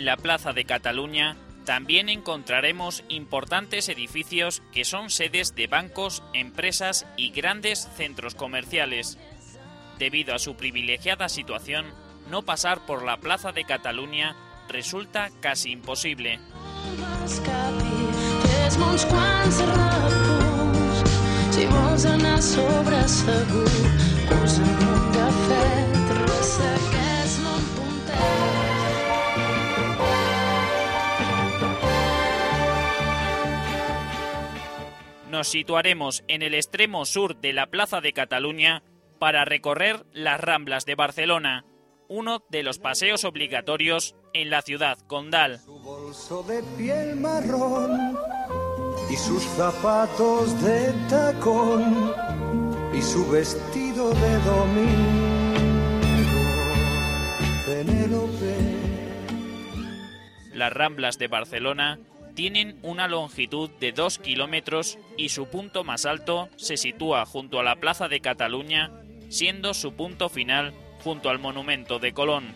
La 0.09 0.17
Plaza 0.17 0.53
de 0.53 0.65
Cataluña 0.65 1.37
también 1.65 2.09
encontraremos 2.09 3.03
importantes 3.09 3.89
edificios 3.89 4.63
que 4.71 4.83
son 4.83 5.11
sedes 5.11 5.53
de 5.53 5.67
bancos, 5.67 6.23
empresas 6.33 7.05
y 7.15 7.29
grandes 7.29 7.87
centros 7.95 8.33
comerciales. 8.33 9.19
Debido 9.99 10.33
a 10.33 10.39
su 10.39 10.55
privilegiada 10.55 11.29
situación, 11.29 11.85
no 12.27 12.41
pasar 12.41 12.87
por 12.87 13.03
la 13.03 13.17
Plaza 13.17 13.51
de 13.51 13.65
Cataluña 13.65 14.35
resulta 14.67 15.29
casi 15.41 15.73
imposible. 15.73 16.39
Nos 35.29 35.47
situaremos 35.47 36.23
en 36.27 36.41
el 36.41 36.55
extremo 36.55 37.05
sur 37.05 37.39
de 37.39 37.53
la 37.53 37.67
Plaza 37.67 38.01
de 38.01 38.13
Cataluña 38.13 38.81
para 39.19 39.45
recorrer 39.45 40.03
las 40.11 40.41
Ramblas 40.41 40.85
de 40.85 40.95
Barcelona, 40.95 41.65
uno 42.07 42.43
de 42.49 42.63
los 42.63 42.79
paseos 42.79 43.23
obligatorios 43.25 44.15
en 44.33 44.49
la 44.49 44.63
ciudad 44.63 44.97
condal. 45.05 45.59
Su 45.59 45.77
bolso 45.79 46.41
de 46.41 46.63
piel 46.79 47.15
marrón 47.17 48.17
y 49.11 49.15
sus 49.17 49.43
zapatos 49.43 50.59
de 50.63 50.93
tacón 51.07 52.11
y 52.91 53.01
su 53.03 53.29
vestido 53.29 54.09
de 54.09 54.39
domingo. 54.39 55.29
Penélope. 57.67 58.55
Las 60.55 60.73
Ramblas 60.73 61.19
de 61.19 61.27
Barcelona 61.27 61.99
tienen 62.39 62.79
una 62.83 63.09
longitud 63.09 63.69
de 63.81 63.91
2 63.91 64.19
kilómetros 64.19 64.97
y 65.17 65.27
su 65.27 65.47
punto 65.47 65.83
más 65.83 66.05
alto 66.05 66.47
se 66.55 66.77
sitúa 66.77 67.25
junto 67.25 67.59
a 67.59 67.63
la 67.63 67.75
Plaza 67.75 68.07
de 68.07 68.21
Cataluña, 68.21 68.93
siendo 69.27 69.73
su 69.73 69.91
punto 69.91 70.29
final 70.29 70.73
junto 71.03 71.29
al 71.29 71.39
Monumento 71.39 71.99
de 71.99 72.13
Colón. 72.13 72.53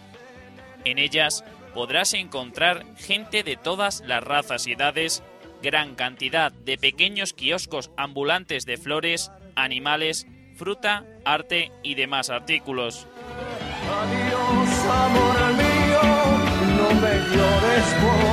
En 0.86 1.00
ellas 1.00 1.44
podrás 1.74 2.14
encontrar 2.14 2.86
gente 2.96 3.44
de 3.44 3.58
todas 3.58 4.02
las 4.08 4.24
razas 4.24 4.68
y 4.68 4.72
edades, 4.72 5.22
gran 5.62 5.96
cantidad 5.96 6.54
de 6.54 6.78
pequeños 6.78 7.34
kioscos 7.34 7.92
ambulantes 7.98 8.66
de 8.66 8.78
flores, 8.78 9.34
animales, 9.56 10.28
fruta, 10.56 11.04
arte 11.26 11.74
y 11.84 11.96
demás 11.96 12.30
artículos. 12.30 13.06
Adiós, 14.00 14.86
amor 14.86 15.54
mío, 15.56 16.02
no 16.78 17.02
me 17.02 17.36
llores, 17.36 18.02
volveré 18.02 18.33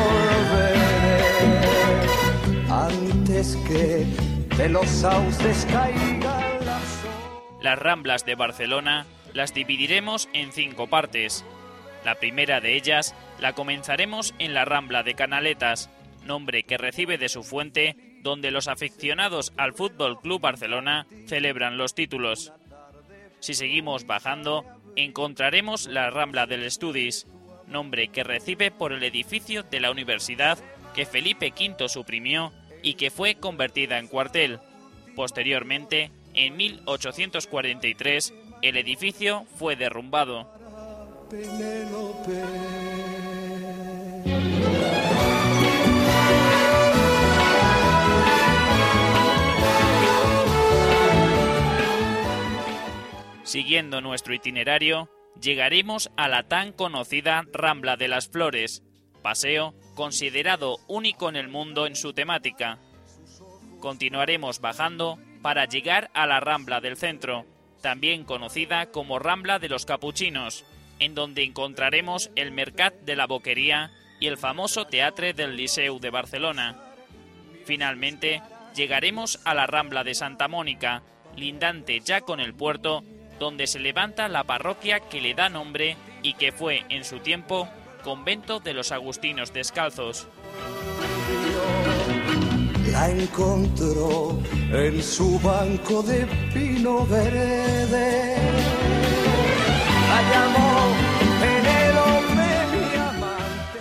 que 3.40 4.04
de 4.56 4.68
los 4.68 4.86
sauces 4.86 5.66
caiga 5.70 6.58
la 6.60 6.78
sol. 6.78 7.58
Las 7.62 7.78
Ramblas 7.78 8.26
de 8.26 8.34
Barcelona 8.34 9.06
las 9.32 9.54
dividiremos 9.54 10.28
en 10.34 10.52
cinco 10.52 10.88
partes. 10.88 11.42
La 12.04 12.16
primera 12.16 12.60
de 12.60 12.76
ellas 12.76 13.14
la 13.40 13.54
comenzaremos 13.54 14.34
en 14.38 14.52
la 14.52 14.66
Rambla 14.66 15.02
de 15.02 15.14
Canaletas, 15.14 15.88
nombre 16.26 16.64
que 16.64 16.76
recibe 16.76 17.16
de 17.16 17.30
su 17.30 17.42
fuente 17.42 17.96
donde 18.22 18.50
los 18.50 18.68
aficionados 18.68 19.54
al 19.56 19.72
Fútbol 19.72 20.20
Club 20.20 20.42
Barcelona 20.42 21.06
celebran 21.26 21.78
los 21.78 21.94
títulos. 21.94 22.52
Si 23.38 23.54
seguimos 23.54 24.06
bajando, 24.06 24.66
encontraremos 24.96 25.86
la 25.86 26.10
Rambla 26.10 26.46
del 26.46 26.64
Estudis, 26.64 27.26
nombre 27.66 28.08
que 28.08 28.22
recibe 28.22 28.70
por 28.70 28.92
el 28.92 29.02
edificio 29.02 29.62
de 29.62 29.80
la 29.80 29.90
universidad 29.90 30.58
que 30.94 31.06
Felipe 31.06 31.54
V 31.58 31.88
suprimió 31.88 32.52
y 32.82 32.94
que 32.94 33.10
fue 33.10 33.36
convertida 33.36 33.98
en 33.98 34.08
cuartel. 34.08 34.58
Posteriormente, 35.16 36.10
en 36.34 36.56
1843, 36.56 38.34
el 38.62 38.76
edificio 38.76 39.46
fue 39.56 39.76
derrumbado. 39.76 40.48
Siguiendo 53.44 54.00
nuestro 54.00 54.32
itinerario, 54.32 55.10
llegaremos 55.40 56.10
a 56.16 56.28
la 56.28 56.44
tan 56.44 56.72
conocida 56.72 57.44
Rambla 57.52 57.96
de 57.96 58.06
las 58.06 58.28
Flores, 58.28 58.84
paseo 59.22 59.74
considerado 60.00 60.78
único 60.88 61.28
en 61.28 61.36
el 61.36 61.48
mundo 61.48 61.86
en 61.86 61.94
su 61.94 62.14
temática. 62.14 62.78
Continuaremos 63.80 64.62
bajando 64.62 65.18
para 65.42 65.66
llegar 65.66 66.10
a 66.14 66.26
la 66.26 66.40
Rambla 66.40 66.80
del 66.80 66.96
Centro, 66.96 67.44
también 67.82 68.24
conocida 68.24 68.86
como 68.92 69.18
Rambla 69.18 69.58
de 69.58 69.68
los 69.68 69.84
Capuchinos, 69.84 70.64
en 71.00 71.14
donde 71.14 71.42
encontraremos 71.42 72.30
el 72.34 72.50
Mercat 72.50 72.94
de 73.02 73.14
la 73.14 73.26
Boquería 73.26 73.90
y 74.20 74.28
el 74.28 74.38
famoso 74.38 74.86
Teatre 74.86 75.34
del 75.34 75.54
Liceu 75.54 75.98
de 75.98 76.08
Barcelona. 76.08 76.78
Finalmente, 77.66 78.40
llegaremos 78.74 79.38
a 79.44 79.52
la 79.52 79.66
Rambla 79.66 80.02
de 80.02 80.14
Santa 80.14 80.48
Mónica, 80.48 81.02
lindante 81.36 82.00
ya 82.00 82.22
con 82.22 82.40
el 82.40 82.54
puerto, 82.54 83.04
donde 83.38 83.66
se 83.66 83.78
levanta 83.78 84.28
la 84.28 84.44
parroquia 84.44 85.00
que 85.00 85.20
le 85.20 85.34
da 85.34 85.50
nombre 85.50 85.98
y 86.22 86.32
que 86.34 86.52
fue 86.52 86.84
en 86.88 87.04
su 87.04 87.18
tiempo 87.18 87.68
convento 88.00 88.60
de 88.60 88.74
los 88.74 88.92
agustinos 88.92 89.52
descalzos. 89.52 90.26
La 92.90 93.08
encontró 93.10 94.40
en 94.72 95.02
su 95.02 95.38
banco 95.40 96.02
de 96.02 96.26
pino 96.52 97.06
verde. 97.06 98.36
La 100.08 100.22
llamó 100.30 100.94
Penélope, 101.40 102.76
mi 102.76 102.98
amante. 102.98 103.78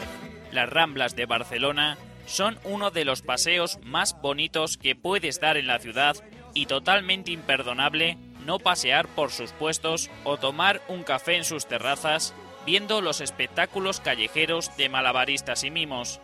Las 0.52 0.70
Ramblas 0.70 1.16
de 1.16 1.26
Barcelona 1.26 1.98
son 2.26 2.60
uno 2.64 2.92
de 2.92 3.06
los 3.06 3.24
paseos 3.24 3.80
más 3.84 4.16
bonitos 4.22 4.78
que 4.78 4.96
puedes 4.96 5.40
dar 5.40 5.58
en 5.58 5.68
la 5.68 5.80
ciudad 5.80 6.16
y 6.54 6.68
totalmente 6.68 7.32
imperdonable 7.32 8.18
no 8.46 8.60
pasear 8.60 9.08
por 9.08 9.32
sus 9.32 9.52
puestos 9.52 10.10
o 10.24 10.38
tomar 10.38 10.82
un 10.88 11.04
café 11.04 11.36
en 11.36 11.44
sus 11.44 11.66
terrazas 11.66 12.34
viendo 12.70 13.02
los 13.02 13.20
espectáculos 13.20 14.00
callejeros 14.00 14.78
de 14.78 14.90
malabaristas 14.90 15.64
y 15.64 15.72
mimos. 15.72 16.20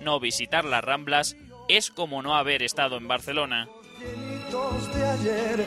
No 0.00 0.18
visitar 0.18 0.64
las 0.64 0.82
Ramblas 0.82 1.36
es 1.68 1.90
como 1.90 2.22
no 2.22 2.36
haber 2.36 2.62
estado 2.62 2.96
en 2.96 3.06
Barcelona. 3.06 3.68
De 4.94 5.04
ayer, 5.04 5.66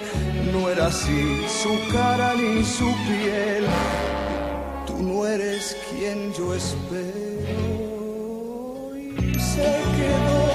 no 0.51 0.69
era 0.71 0.87
así 0.87 1.45
su 1.47 1.77
cara 1.91 2.33
ni 2.33 2.63
su 2.63 2.91
piel. 3.05 3.67
Tú 4.87 5.03
no 5.03 5.27
eres 5.27 5.77
quien 5.91 6.33
yo 6.33 6.55
espero. 6.55 7.05
Y 9.21 9.39
se 9.39 9.81
quedó 9.97 10.47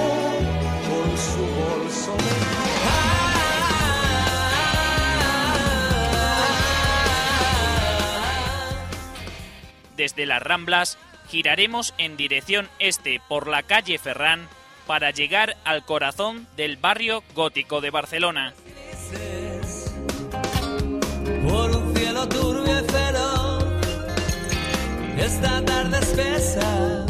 con 0.89 1.17
su 1.17 1.39
bolso 1.39 2.17
de 2.17 2.72
Desde 10.03 10.25
las 10.25 10.43
Ramblas 10.43 10.97
giraremos 11.29 11.93
en 11.97 12.17
dirección 12.17 12.67
este 12.77 13.21
por 13.29 13.47
la 13.47 13.63
calle 13.63 13.97
Ferrán 13.97 14.49
para 14.85 15.11
llegar 15.11 15.55
al 15.63 15.85
corazón 15.85 16.45
del 16.57 16.75
barrio 16.75 17.23
gótico 17.33 17.79
de 17.79 17.89
Barcelona. 17.89 18.53
por 21.47 21.71
un 21.71 21.95
cielo 21.95 22.27
turbio 22.27 22.81
y 22.81 22.91
feroz. 22.91 23.63
Esta 25.19 25.63
tarde 25.63 25.99
espesa, 25.99 27.05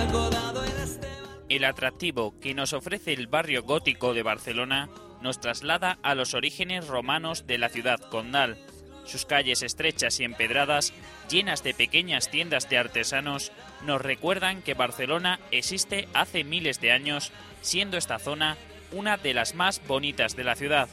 acodado 0.00 0.64
en 0.64 0.78
este 0.80 1.08
El 1.48 1.64
atractivo 1.64 2.38
que 2.38 2.54
nos 2.54 2.72
ofrece 2.72 3.14
el 3.14 3.26
barrio 3.26 3.64
gótico 3.64 4.14
de 4.14 4.22
Barcelona 4.22 4.90
nos 5.20 5.40
traslada 5.40 5.98
a 6.04 6.14
los 6.14 6.34
orígenes 6.34 6.86
romanos 6.86 7.48
de 7.48 7.58
la 7.58 7.68
ciudad 7.68 7.98
condal, 8.10 8.58
Sus 9.04 9.26
calles 9.26 9.62
estrechas 9.62 10.18
y 10.20 10.24
empedradas, 10.24 10.92
llenas 11.28 11.62
de 11.62 11.74
pequeñas 11.74 12.30
tiendas 12.30 12.68
de 12.68 12.78
artesanos, 12.78 13.52
nos 13.84 14.00
recuerdan 14.00 14.62
que 14.62 14.74
Barcelona 14.74 15.40
existe 15.50 16.08
hace 16.14 16.44
miles 16.44 16.80
de 16.80 16.92
años, 16.92 17.32
siendo 17.60 17.96
esta 17.96 18.18
zona 18.18 18.56
una 18.92 19.16
de 19.16 19.34
las 19.34 19.54
más 19.54 19.80
bonitas 19.86 20.36
de 20.36 20.44
la 20.44 20.56
ciudad. 20.56 20.88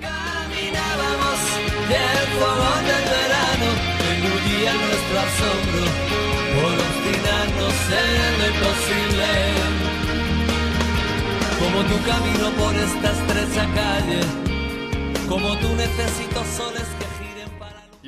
Caminábamos 0.00 1.40
y 1.88 1.92
el 1.92 2.26
fogón 2.38 2.84
del 2.84 3.04
verano 3.04 3.68
eludía 4.16 4.72
nuestro 4.74 5.20
asombro 5.20 5.84
por 6.54 6.72
obstinarnos 6.80 7.74
en 7.90 8.38
lo 8.38 8.46
imposible. 8.46 9.28
Como 11.58 11.82
tu 11.84 12.02
camino 12.04 12.50
por 12.56 12.74
esta 12.74 13.12
estrecha 13.12 13.68
calle, 13.74 14.20
como 15.28 15.56
tú 15.58 15.76
necesito 15.76 16.44
soles. 16.56 16.99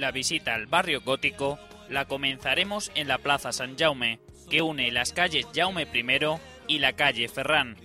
La 0.02 0.10
visita 0.10 0.54
al 0.54 0.66
barrio 0.66 1.00
gótico 1.00 1.60
la 1.88 2.06
comenzaremos 2.06 2.90
en 2.96 3.06
la 3.06 3.18
Plaza 3.18 3.52
San 3.52 3.78
Jaume, 3.78 4.18
que 4.50 4.60
une 4.60 4.90
las 4.90 5.12
calles 5.12 5.46
Jaume 5.54 5.82
I 5.94 6.16
y 6.66 6.80
la 6.80 6.94
calle 6.94 7.28
Ferran. 7.28 7.76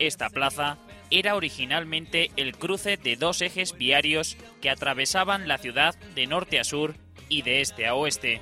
Esta 0.00 0.30
plaza 0.30 0.78
era 1.12 1.36
originalmente 1.36 2.32
el 2.34 2.56
cruce 2.56 2.96
de 2.96 3.14
dos 3.14 3.40
ejes 3.40 3.78
viarios 3.78 4.36
que 4.60 4.68
atravesaban 4.68 5.46
la 5.46 5.58
ciudad 5.58 5.94
de 6.16 6.26
norte 6.26 6.58
a 6.58 6.64
sur 6.64 6.96
y 7.28 7.42
de 7.42 7.60
este 7.60 7.86
a 7.86 7.94
oeste. 7.94 8.40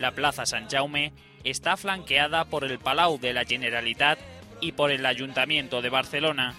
La 0.00 0.10
Plaza 0.10 0.46
San 0.46 0.68
Jaume 0.68 1.12
está 1.44 1.76
flanqueada 1.76 2.46
por 2.46 2.64
el 2.64 2.80
Palau 2.80 3.20
de 3.20 3.34
la 3.34 3.44
Generalitat 3.44 4.18
y 4.60 4.72
por 4.72 4.90
el 4.90 5.06
Ayuntamiento 5.06 5.80
de 5.80 5.90
Barcelona. 5.90 6.56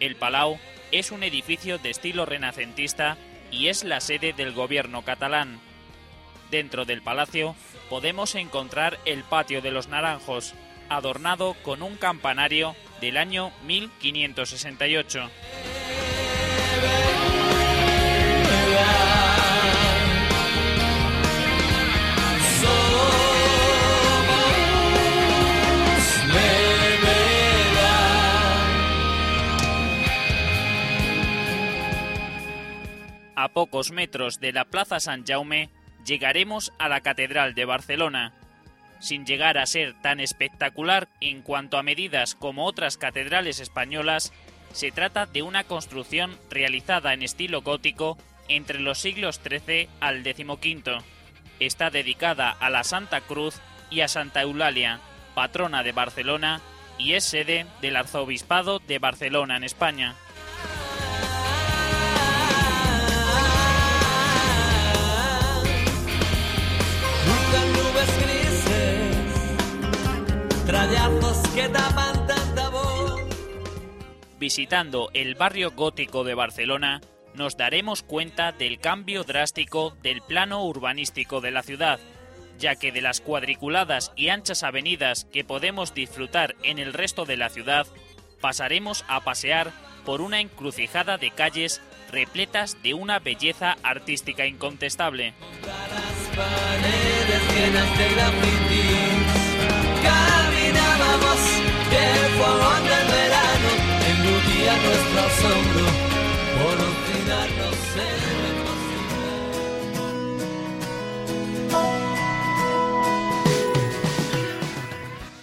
El 0.00 0.16
Palau 0.16 0.58
es 0.90 1.12
un 1.12 1.22
edificio 1.22 1.78
de 1.78 1.90
estilo 1.90 2.26
renacentista 2.26 3.16
y 3.50 3.68
es 3.68 3.84
la 3.84 4.00
sede 4.00 4.32
del 4.32 4.52
gobierno 4.52 5.02
catalán. 5.02 5.60
Dentro 6.50 6.84
del 6.84 7.02
palacio 7.02 7.54
podemos 7.88 8.34
encontrar 8.34 8.98
el 9.04 9.22
Patio 9.22 9.62
de 9.62 9.70
los 9.70 9.88
Naranjos, 9.88 10.54
adornado 10.88 11.54
con 11.62 11.82
un 11.82 11.96
campanario 11.96 12.74
del 13.00 13.16
año 13.16 13.52
1568. 13.66 15.30
A 33.40 33.48
pocos 33.48 33.90
metros 33.90 34.38
de 34.38 34.52
la 34.52 34.66
Plaza 34.66 35.00
San 35.00 35.24
Jaume 35.24 35.70
llegaremos 36.04 36.74
a 36.78 36.90
la 36.90 37.00
Catedral 37.00 37.54
de 37.54 37.64
Barcelona. 37.64 38.34
Sin 38.98 39.24
llegar 39.24 39.56
a 39.56 39.64
ser 39.64 39.94
tan 40.02 40.20
espectacular 40.20 41.08
en 41.22 41.40
cuanto 41.40 41.78
a 41.78 41.82
medidas 41.82 42.34
como 42.34 42.66
otras 42.66 42.98
catedrales 42.98 43.58
españolas, 43.58 44.34
se 44.74 44.90
trata 44.90 45.24
de 45.24 45.40
una 45.40 45.64
construcción 45.64 46.36
realizada 46.50 47.14
en 47.14 47.22
estilo 47.22 47.62
gótico 47.62 48.18
entre 48.48 48.78
los 48.78 48.98
siglos 48.98 49.40
XIII 49.42 49.88
al 50.00 50.22
XV. 50.22 51.02
Está 51.60 51.88
dedicada 51.88 52.50
a 52.50 52.68
la 52.68 52.84
Santa 52.84 53.22
Cruz 53.22 53.58
y 53.88 54.02
a 54.02 54.08
Santa 54.08 54.42
Eulalia, 54.42 55.00
patrona 55.34 55.82
de 55.82 55.92
Barcelona, 55.92 56.60
y 56.98 57.14
es 57.14 57.24
sede 57.24 57.64
del 57.80 57.96
Arzobispado 57.96 58.80
de 58.80 58.98
Barcelona 58.98 59.56
en 59.56 59.64
España. 59.64 60.14
Trayazos 70.86 71.48
que 71.54 71.68
tapan 71.68 72.26
tanta 72.26 72.68
voz. 72.70 73.20
Visitando 74.38 75.10
el 75.12 75.34
barrio 75.34 75.72
gótico 75.72 76.24
de 76.24 76.34
Barcelona, 76.34 77.02
nos 77.34 77.56
daremos 77.56 78.02
cuenta 78.02 78.52
del 78.52 78.80
cambio 78.80 79.24
drástico 79.24 79.96
del 80.02 80.22
plano 80.22 80.64
urbanístico 80.64 81.40
de 81.40 81.50
la 81.50 81.62
ciudad, 81.62 82.00
ya 82.58 82.76
que 82.76 82.92
de 82.92 83.02
las 83.02 83.20
cuadriculadas 83.20 84.12
y 84.16 84.30
anchas 84.30 84.62
avenidas 84.62 85.26
que 85.32 85.44
podemos 85.44 85.92
disfrutar 85.92 86.56
en 86.62 86.78
el 86.78 86.94
resto 86.94 87.26
de 87.26 87.36
la 87.36 87.50
ciudad, 87.50 87.86
pasaremos 88.40 89.04
a 89.08 89.20
pasear 89.20 89.72
por 90.06 90.22
una 90.22 90.40
encrucijada 90.40 91.18
de 91.18 91.30
calles 91.30 91.82
repletas 92.10 92.82
de 92.82 92.94
una 92.94 93.18
belleza 93.18 93.76
artística 93.82 94.46
incontestable. 94.46 95.34
Fogón 102.38 102.82
del 102.84 103.06
verano 103.06 103.70
nuestro 104.76 105.20
asombro 105.20 105.86
por 106.62 106.74
obstinarnos 106.86 107.76
en. 107.96 108.30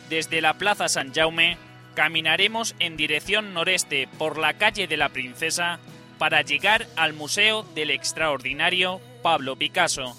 Desde 0.10 0.42
la 0.42 0.54
Plaza 0.54 0.88
San 0.88 1.14
Jaume 1.14 1.58
caminaremos 1.94 2.76
en 2.80 2.96
dirección 2.96 3.54
noreste 3.54 4.08
por 4.18 4.38
la 4.38 4.54
calle 4.54 4.88
de 4.88 4.98
la 4.98 5.10
Princesa 5.10 5.80
para 6.18 6.42
llegar 6.42 6.88
al 6.96 7.14
Museo 7.14 7.64
del 7.76 7.92
Extraordinario 7.92 9.02
Pablo 9.22 9.56
Picasso. 9.56 10.16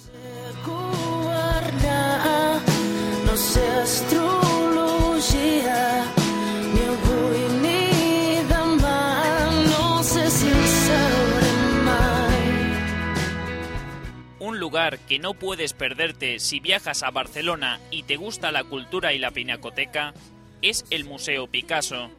Un 14.41 14.61
lugar 14.61 14.99
que 15.01 15.19
no 15.19 15.35
puedes 15.35 15.73
perderte 15.73 16.39
si 16.39 16.61
viajas 16.61 17.03
a 17.03 17.11
Barcelona 17.11 17.81
y 17.91 18.05
te 18.05 18.17
gusta 18.17 18.53
la 18.53 18.65
cultura 18.65 19.13
y 19.13 19.19
la 19.19 19.31
pinacoteca 19.31 20.15
es 20.63 20.85
el 20.91 21.05
Museo 21.05 21.47
Picasso. 21.49 22.11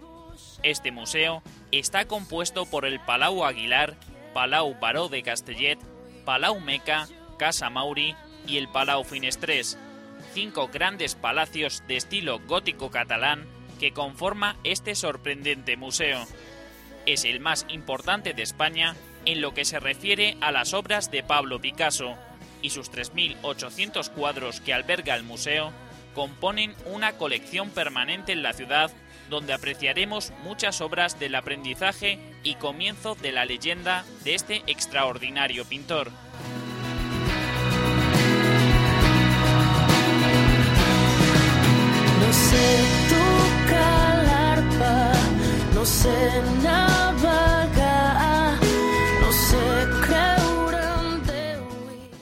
Este 0.61 0.91
museo 0.91 1.41
está 1.71 2.05
compuesto 2.05 2.65
por 2.65 2.85
el 2.85 2.99
Palau 2.99 3.45
Aguilar, 3.45 3.95
Palau 4.33 4.77
Baró 4.79 5.07
de 5.09 5.23
Castellet, 5.23 5.79
Palau 6.25 6.59
Meca, 6.59 7.07
Casa 7.37 7.69
Mauri 7.69 8.15
y 8.45 8.57
el 8.57 8.67
Palau 8.67 9.03
Finestrés, 9.03 9.77
cinco 10.33 10.69
grandes 10.69 11.15
palacios 11.15 11.83
de 11.87 11.97
estilo 11.97 12.39
gótico 12.39 12.89
catalán 12.89 13.47
que 13.79 13.91
conforma 13.91 14.57
este 14.63 14.95
sorprendente 14.95 15.77
museo. 15.77 16.25
Es 17.05 17.25
el 17.25 17.39
más 17.39 17.65
importante 17.69 18.33
de 18.33 18.43
España 18.43 18.95
en 19.25 19.41
lo 19.41 19.53
que 19.53 19.65
se 19.65 19.79
refiere 19.79 20.37
a 20.41 20.51
las 20.51 20.73
obras 20.73 21.11
de 21.11 21.23
Pablo 21.23 21.59
Picasso, 21.59 22.15
y 22.61 22.69
sus 22.71 22.91
3.800 22.91 24.09
cuadros 24.09 24.59
que 24.61 24.73
alberga 24.73 25.15
el 25.15 25.23
museo 25.23 25.71
componen 26.13 26.75
una 26.85 27.13
colección 27.13 27.69
permanente 27.69 28.31
en 28.31 28.43
la 28.43 28.53
ciudad 28.53 28.91
donde 29.29 29.53
apreciaremos 29.53 30.33
muchas 30.43 30.81
obras 30.81 31.19
del 31.19 31.35
aprendizaje 31.35 32.19
y 32.43 32.55
comienzo 32.55 33.15
de 33.15 33.31
la 33.31 33.45
leyenda 33.45 34.03
de 34.23 34.35
este 34.35 34.63
extraordinario 34.67 35.65
pintor. 35.65 36.11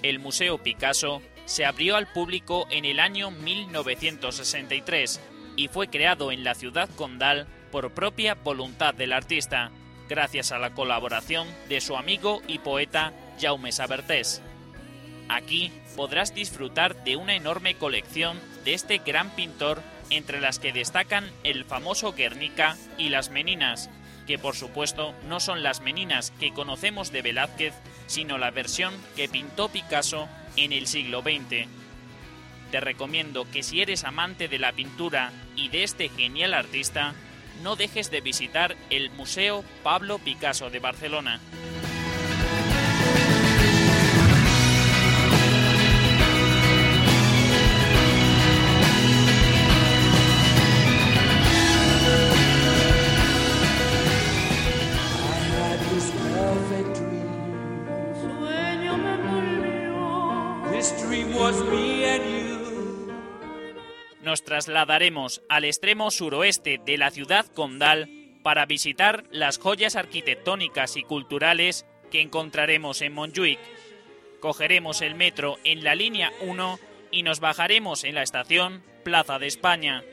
El 0.03 0.19
Museo 0.19 0.59
Picasso 0.59 1.23
se 1.45 1.65
abrió 1.65 1.95
al 1.95 2.05
público 2.05 2.67
en 2.69 2.85
el 2.85 2.99
año 2.99 3.31
1963 3.31 5.19
y 5.55 5.69
fue 5.69 5.87
creado 5.87 6.31
en 6.31 6.43
la 6.43 6.53
ciudad 6.53 6.87
condal 6.95 7.47
por 7.71 7.91
propia 7.95 8.35
voluntad 8.35 8.93
del 8.93 9.11
artista, 9.11 9.71
gracias 10.07 10.51
a 10.51 10.59
la 10.59 10.75
colaboración 10.75 11.47
de 11.67 11.81
su 11.81 11.97
amigo 11.97 12.43
y 12.47 12.59
poeta 12.59 13.11
Jaume 13.41 13.71
Sabertés. 13.71 14.43
Aquí 15.29 15.71
podrás 15.95 16.35
disfrutar 16.35 17.03
de 17.03 17.15
una 17.15 17.35
enorme 17.35 17.75
colección 17.75 18.39
de 18.65 18.75
este 18.75 18.99
gran 18.99 19.31
pintor, 19.31 19.81
entre 20.09 20.41
las 20.41 20.59
que 20.59 20.73
destacan 20.73 21.31
el 21.43 21.65
famoso 21.65 22.13
Guernica 22.13 22.77
y 22.97 23.09
las 23.09 23.29
Meninas, 23.29 23.89
que 24.25 24.37
por 24.37 24.55
supuesto 24.55 25.13
no 25.27 25.39
son 25.39 25.63
las 25.63 25.81
Meninas 25.81 26.31
que 26.39 26.53
conocemos 26.53 27.11
de 27.11 27.21
Velázquez, 27.21 27.73
sino 28.07 28.37
la 28.37 28.51
versión 28.51 28.93
que 29.15 29.29
pintó 29.29 29.69
Picasso 29.69 30.27
en 30.55 30.73
el 30.73 30.87
siglo 30.87 31.21
XX. 31.21 31.67
Te 32.71 32.79
recomiendo 32.81 33.49
que 33.49 33.63
si 33.63 33.81
eres 33.81 34.03
amante 34.03 34.47
de 34.47 34.59
la 34.59 34.73
pintura 34.73 35.31
y 35.55 35.69
de 35.69 35.83
este 35.83 36.09
genial 36.09 36.53
artista, 36.53 37.13
no 37.63 37.75
dejes 37.75 38.11
de 38.11 38.21
visitar 38.21 38.75
el 38.89 39.09
Museo 39.11 39.63
Pablo 39.83 40.19
Picasso 40.19 40.69
de 40.69 40.79
Barcelona. 40.79 41.39
Trasladaremos 64.57 65.43
al 65.49 65.65
extremo 65.65 66.09
suroeste 66.09 66.81
de 66.83 66.97
la 66.97 67.11
ciudad 67.11 67.45
condal 67.45 68.09
para 68.41 68.65
visitar 68.65 69.25
las 69.29 69.59
joyas 69.59 69.95
arquitectónicas 69.95 70.97
y 70.97 71.03
culturales 71.03 71.85
que 72.09 72.21
encontraremos 72.21 73.03
en 73.03 73.13
Montjuic. 73.13 73.59
Cogeremos 74.39 75.03
el 75.03 75.13
metro 75.13 75.57
en 75.63 75.83
la 75.83 75.93
línea 75.93 76.31
1 76.41 76.79
y 77.11 77.21
nos 77.21 77.39
bajaremos 77.39 78.03
en 78.03 78.15
la 78.15 78.23
estación 78.23 78.81
Plaza 79.03 79.37
de 79.37 79.45
España. 79.45 80.03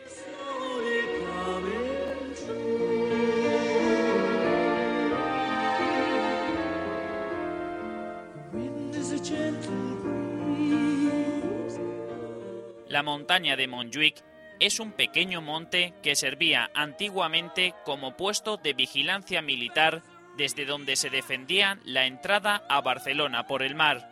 La 12.89 13.03
montaña 13.03 13.57
de 13.57 13.67
Montjuic 13.69 14.34
es 14.61 14.81
un 14.81 14.93
pequeño 14.93 15.41
monte 15.41 15.95
que 16.03 16.17
servía 16.17 16.71
antiguamente 16.75 17.75
como 17.85 18.17
puesto 18.17 18.57
de 18.57 18.73
vigilancia 18.73 19.43
militar 19.43 20.03
desde 20.37 20.65
donde 20.65 20.97
se 20.97 21.11
defendía 21.11 21.79
la 21.85 22.07
entrada 22.07 22.65
a 22.69 22.81
Barcelona 22.81 23.47
por 23.47 23.63
el 23.63 23.75
mar. 23.75 24.09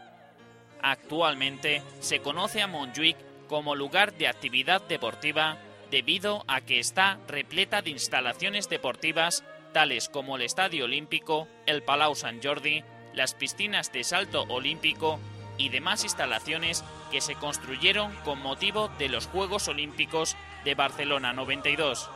Actualmente 0.82 1.82
se 2.00 2.20
conoce 2.20 2.60
a 2.62 2.66
Montjuic 2.66 3.16
como 3.48 3.74
lugar 3.74 4.14
de 4.14 4.28
actividad 4.28 4.82
deportiva 4.88 5.58
debido 5.90 6.44
a 6.48 6.60
que 6.60 6.78
está 6.78 7.18
repleta 7.28 7.82
de 7.82 7.90
instalaciones 7.90 8.68
deportivas 8.68 9.44
tales 9.72 10.08
como 10.08 10.36
el 10.36 10.42
Estadio 10.42 10.84
Olímpico, 10.84 11.48
el 11.66 11.82
Palau 11.82 12.14
Sant 12.14 12.44
Jordi, 12.44 12.82
las 13.14 13.34
piscinas 13.34 13.92
de 13.92 14.04
salto 14.04 14.42
olímpico 14.48 15.18
y 15.58 15.68
demás 15.68 16.04
instalaciones 16.04 16.84
que 17.10 17.20
se 17.20 17.34
construyeron 17.34 18.12
con 18.24 18.40
motivo 18.40 18.88
de 18.98 19.08
los 19.08 19.26
Juegos 19.26 19.68
Olímpicos 19.68 20.36
de 20.64 20.74
Barcelona 20.74 21.32
92. 21.32 22.10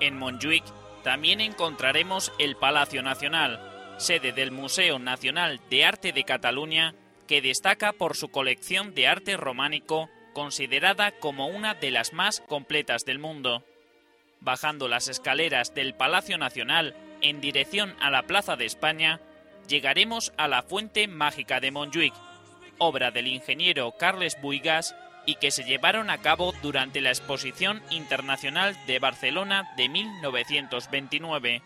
En 0.00 0.16
Montjuic 0.16 0.64
también 1.02 1.40
encontraremos 1.40 2.32
el 2.38 2.56
Palacio 2.56 3.02
Nacional, 3.02 3.60
sede 4.00 4.32
del 4.32 4.50
Museo 4.50 4.98
Nacional 4.98 5.60
de 5.68 5.84
Arte 5.84 6.12
de 6.12 6.24
Cataluña, 6.24 6.94
que 7.28 7.42
destaca 7.42 7.92
por 7.92 8.16
su 8.16 8.28
colección 8.28 8.94
de 8.94 9.06
arte 9.06 9.36
románico, 9.36 10.08
considerada 10.32 11.12
como 11.12 11.46
una 11.46 11.74
de 11.74 11.90
las 11.90 12.12
más 12.12 12.40
completas 12.40 13.04
del 13.04 13.18
mundo. 13.18 13.64
Bajando 14.40 14.88
las 14.88 15.08
escaleras 15.08 15.74
del 15.74 15.94
Palacio 15.94 16.38
Nacional 16.38 16.96
en 17.20 17.40
dirección 17.40 17.94
a 18.00 18.10
la 18.10 18.22
Plaza 18.22 18.56
de 18.56 18.64
España, 18.64 19.20
llegaremos 19.68 20.32
a 20.38 20.48
la 20.48 20.62
Fuente 20.62 21.06
Mágica 21.06 21.60
de 21.60 21.70
Montjuic, 21.70 22.14
obra 22.78 23.10
del 23.10 23.26
ingeniero 23.26 23.92
Carles 23.92 24.40
Buigas 24.40 24.96
y 25.26 25.34
que 25.34 25.50
se 25.50 25.64
llevaron 25.64 26.08
a 26.08 26.18
cabo 26.18 26.54
durante 26.62 27.02
la 27.02 27.10
Exposición 27.10 27.82
Internacional 27.90 28.74
de 28.86 28.98
Barcelona 28.98 29.70
de 29.76 29.90
1929. 29.90 31.62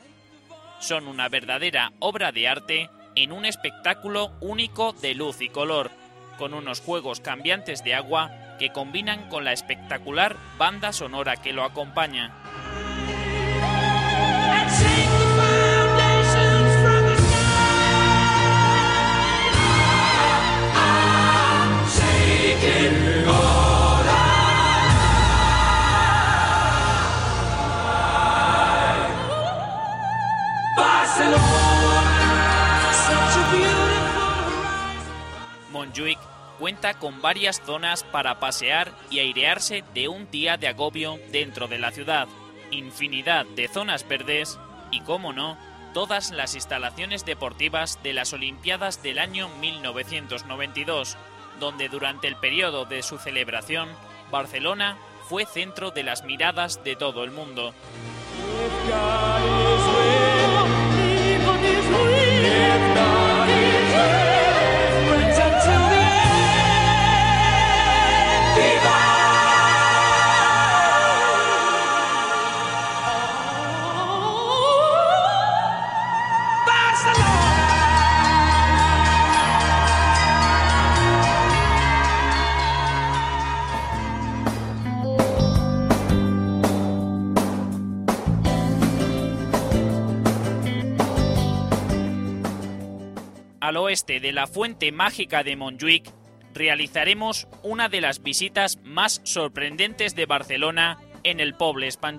Son 0.78 1.06
una 1.06 1.28
verdadera 1.28 1.92
obra 1.98 2.32
de 2.32 2.48
arte 2.48 2.90
en 3.14 3.32
un 3.32 3.44
espectáculo 3.44 4.32
único 4.40 4.92
de 4.92 5.14
luz 5.14 5.40
y 5.40 5.48
color, 5.48 5.90
con 6.38 6.54
unos 6.54 6.80
juegos 6.80 7.20
cambiantes 7.20 7.84
de 7.84 7.94
agua 7.94 8.30
que 8.58 8.70
combinan 8.70 9.28
con 9.28 9.44
la 9.44 9.52
espectacular 9.52 10.36
banda 10.58 10.92
sonora 10.92 11.36
que 11.36 11.52
lo 11.52 11.64
acompaña. 11.64 12.32
Montjuic 35.84 36.18
cuenta 36.58 36.94
con 36.94 37.20
varias 37.20 37.60
zonas 37.60 38.04
para 38.04 38.38
pasear 38.40 38.92
y 39.10 39.18
airearse 39.18 39.84
de 39.92 40.08
un 40.08 40.30
día 40.30 40.56
de 40.56 40.68
agobio 40.68 41.18
dentro 41.30 41.68
de 41.68 41.78
la 41.78 41.90
ciudad, 41.90 42.28
infinidad 42.70 43.44
de 43.44 43.68
zonas 43.68 44.06
verdes 44.08 44.58
y, 44.90 45.00
como 45.00 45.32
no, 45.32 45.58
todas 45.92 46.30
las 46.30 46.54
instalaciones 46.54 47.24
deportivas 47.24 48.02
de 48.02 48.12
las 48.12 48.32
Olimpiadas 48.32 49.02
del 49.02 49.18
año 49.18 49.48
1992, 49.60 51.16
donde 51.60 51.88
durante 51.88 52.28
el 52.28 52.36
periodo 52.36 52.84
de 52.84 53.02
su 53.02 53.18
celebración, 53.18 53.88
Barcelona 54.30 54.96
fue 55.28 55.46
centro 55.46 55.90
de 55.90 56.02
las 56.02 56.24
miradas 56.24 56.82
de 56.84 56.96
todo 56.96 57.24
el 57.24 57.30
mundo. 57.30 57.74
Al 93.64 93.78
oeste 93.78 94.20
de 94.20 94.32
la 94.32 94.46
fuente 94.46 94.92
mágica 94.92 95.42
de 95.42 95.56
Montjuic, 95.56 96.12
realizaremos 96.52 97.48
una 97.62 97.88
de 97.88 98.02
las 98.02 98.22
visitas 98.22 98.78
más 98.82 99.22
sorprendentes 99.24 100.14
de 100.14 100.26
Barcelona 100.26 100.98
en 101.22 101.40
el 101.40 101.54
Poble 101.54 101.88
a 101.88 102.12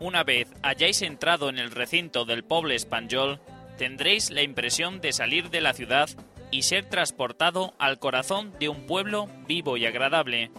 Una 0.00 0.22
vez 0.22 0.48
hayáis 0.62 1.00
entrado 1.00 1.48
en 1.48 1.58
el 1.58 1.70
recinto 1.70 2.26
del 2.26 2.44
Poble 2.44 2.74
Espanyol, 2.74 3.40
tendréis 3.78 4.28
la 4.28 4.42
impresión 4.42 5.00
de 5.00 5.14
salir 5.14 5.48
de 5.48 5.62
la 5.62 5.72
ciudad 5.72 6.10
y 6.50 6.62
ser 6.62 6.84
transportado 6.86 7.74
al 7.78 7.98
corazón 7.98 8.52
de 8.58 8.68
un 8.68 8.86
pueblo 8.86 9.28
vivo 9.46 9.76
y 9.76 9.86
agradable. 9.86 10.50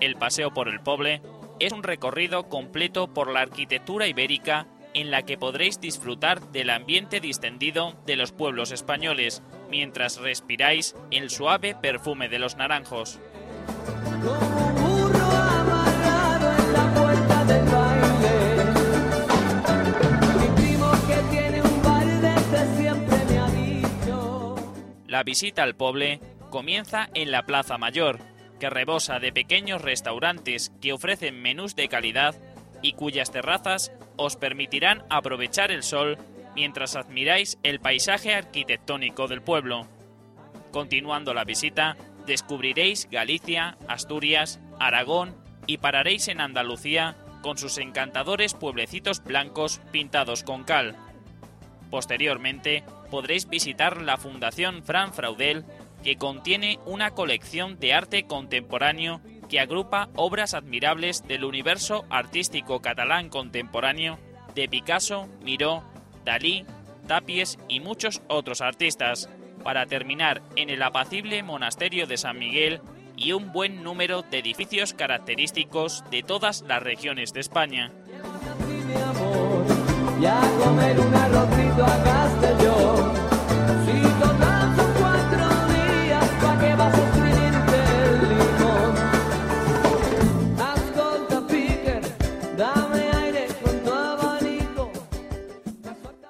El 0.00 0.16
paseo 0.16 0.52
por 0.52 0.68
el 0.68 0.80
Poble 0.80 1.22
es 1.58 1.72
un 1.72 1.82
recorrido 1.82 2.48
completo 2.48 3.08
por 3.12 3.30
la 3.30 3.40
arquitectura 3.40 4.06
ibérica 4.06 4.66
en 4.94 5.10
la 5.10 5.22
que 5.22 5.36
podréis 5.36 5.80
disfrutar 5.80 6.40
del 6.52 6.70
ambiente 6.70 7.20
distendido 7.20 7.94
de 8.06 8.16
los 8.16 8.32
pueblos 8.32 8.72
españoles, 8.72 9.42
mientras 9.70 10.18
respiráis 10.18 10.94
el 11.10 11.28
suave 11.28 11.74
perfume 11.74 12.28
de 12.28 12.38
los 12.38 12.56
naranjos. 12.56 13.18
La 25.16 25.22
visita 25.22 25.62
al 25.62 25.76
Poble 25.76 26.20
comienza 26.50 27.08
en 27.14 27.30
la 27.30 27.46
Plaza 27.46 27.78
Mayor, 27.78 28.18
que 28.60 28.68
rebosa 28.68 29.18
de 29.18 29.32
pequeños 29.32 29.80
restaurantes 29.80 30.72
que 30.82 30.92
ofrecen 30.92 31.40
menús 31.40 31.74
de 31.74 31.88
calidad 31.88 32.34
y 32.82 32.92
cuyas 32.92 33.30
terrazas 33.30 33.92
os 34.16 34.36
permitirán 34.36 35.04
aprovechar 35.08 35.70
el 35.70 35.84
sol 35.84 36.18
mientras 36.54 36.96
admiráis 36.96 37.56
el 37.62 37.80
paisaje 37.80 38.34
arquitectónico 38.34 39.26
del 39.26 39.40
pueblo. 39.40 39.86
Continuando 40.70 41.32
la 41.32 41.44
visita, 41.44 41.96
descubriréis 42.26 43.08
Galicia, 43.10 43.78
Asturias, 43.88 44.60
Aragón 44.78 45.34
y 45.66 45.78
pararéis 45.78 46.28
en 46.28 46.42
Andalucía 46.42 47.16
con 47.40 47.56
sus 47.56 47.78
encantadores 47.78 48.52
pueblecitos 48.52 49.24
blancos 49.24 49.80
pintados 49.92 50.42
con 50.42 50.64
cal. 50.64 50.94
Posteriormente, 51.90 52.84
podréis 53.10 53.48
visitar 53.48 54.02
la 54.02 54.16
Fundación 54.16 54.82
Fran 54.82 55.12
Fraudel, 55.12 55.64
que 56.02 56.16
contiene 56.16 56.78
una 56.84 57.12
colección 57.12 57.78
de 57.78 57.94
arte 57.94 58.26
contemporáneo 58.26 59.20
que 59.48 59.60
agrupa 59.60 60.08
obras 60.14 60.54
admirables 60.54 61.26
del 61.26 61.44
universo 61.44 62.04
artístico 62.10 62.80
catalán 62.80 63.28
contemporáneo 63.28 64.18
de 64.54 64.68
Picasso, 64.68 65.28
Miró, 65.42 65.84
Dalí, 66.24 66.64
Tapies 67.06 67.58
y 67.68 67.80
muchos 67.80 68.22
otros 68.28 68.60
artistas, 68.60 69.28
para 69.62 69.86
terminar 69.86 70.42
en 70.56 70.70
el 70.70 70.82
apacible 70.82 71.42
monasterio 71.42 72.06
de 72.06 72.16
San 72.16 72.38
Miguel 72.38 72.80
y 73.16 73.32
un 73.32 73.52
buen 73.52 73.82
número 73.82 74.22
de 74.22 74.38
edificios 74.38 74.92
característicos 74.92 76.04
de 76.10 76.22
todas 76.22 76.62
las 76.62 76.82
regiones 76.82 77.32
de 77.32 77.40
España. 77.40 77.92
Y 80.20 80.24
a 80.24 80.40
comer 80.64 80.98
un 80.98 81.14
arrocito 81.14 81.84
a 81.84 82.04
Castellón. 82.04 83.12
Si 83.84 84.00
total 84.20 84.76
son 84.76 84.92
cuatro 84.98 85.44
días, 85.74 86.28
¿pa' 86.40 86.58
qué 86.60 86.74
vas 86.74 86.94
a 86.94 87.02
escribirte 87.04 87.78
el 88.04 88.28
limón? 88.30 88.96
Ascolta, 90.58 91.46
Piquer, 91.46 92.02
dame 92.56 93.10
aire 93.24 93.46
con 93.62 93.84
tu 93.84 93.92
abanico. 93.92 94.92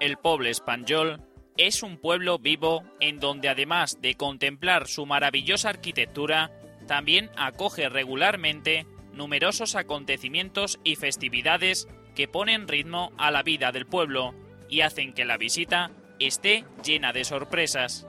El 0.01 0.17
Poble 0.17 0.51
Español 0.51 1.21
es 1.57 1.83
un 1.83 1.97
pueblo 1.99 2.39
vivo 2.39 2.83
en 3.01 3.21
donde 3.21 3.49
además 3.49 3.99
de 4.03 4.15
contemplar 4.17 4.89
su 4.89 5.07
maravillosa 5.07 5.71
arquitectura, 5.71 6.51
también 6.87 7.31
acoge 7.37 7.89
regularmente 7.89 8.87
numerosos 9.13 9.77
acontecimienos 9.77 10.79
y 10.85 10.97
festividades 10.97 11.89
que 12.17 12.27
ponen 12.27 12.67
ritmo 12.67 13.13
a 13.19 13.31
la 13.31 13.43
vida 13.43 13.71
del 13.71 13.87
pueblo 13.87 14.35
y 14.69 14.81
hacen 14.81 15.13
que 15.13 15.27
la 15.27 15.37
visita 15.37 15.91
esté 16.19 16.65
llena 16.83 17.13
de 17.13 17.25
sorpresas. 17.25 18.07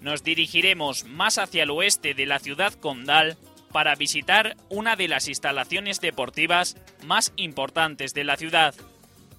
Nos 0.00 0.24
dirigiremos 0.24 1.04
más 1.04 1.38
hacia 1.38 1.62
el 1.62 1.70
oeste 1.70 2.14
de 2.14 2.26
la 2.26 2.40
ciudad 2.40 2.74
condal 2.74 3.38
para 3.72 3.94
visitar 3.94 4.56
una 4.68 4.96
de 4.96 5.08
las 5.08 5.28
instalaciones 5.28 6.00
deportivas 6.00 6.76
más 7.04 7.32
importantes 7.36 8.14
de 8.14 8.24
la 8.24 8.36
ciudad. 8.36 8.74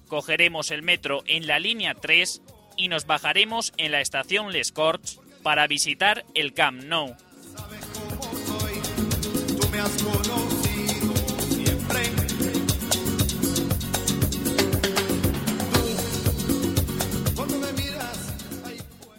Cogeremos 0.08 0.70
el 0.70 0.82
metro 0.82 1.22
en 1.26 1.46
la 1.46 1.58
línea 1.58 1.94
3 1.94 2.42
y 2.76 2.88
nos 2.88 3.06
bajaremos 3.06 3.72
en 3.76 3.92
la 3.92 4.00
estación 4.00 4.52
Les 4.52 4.72
Corts 4.72 5.20
para 5.42 5.66
visitar 5.66 6.24
el 6.34 6.54
Camp 6.54 6.82
Nou. 6.84 7.16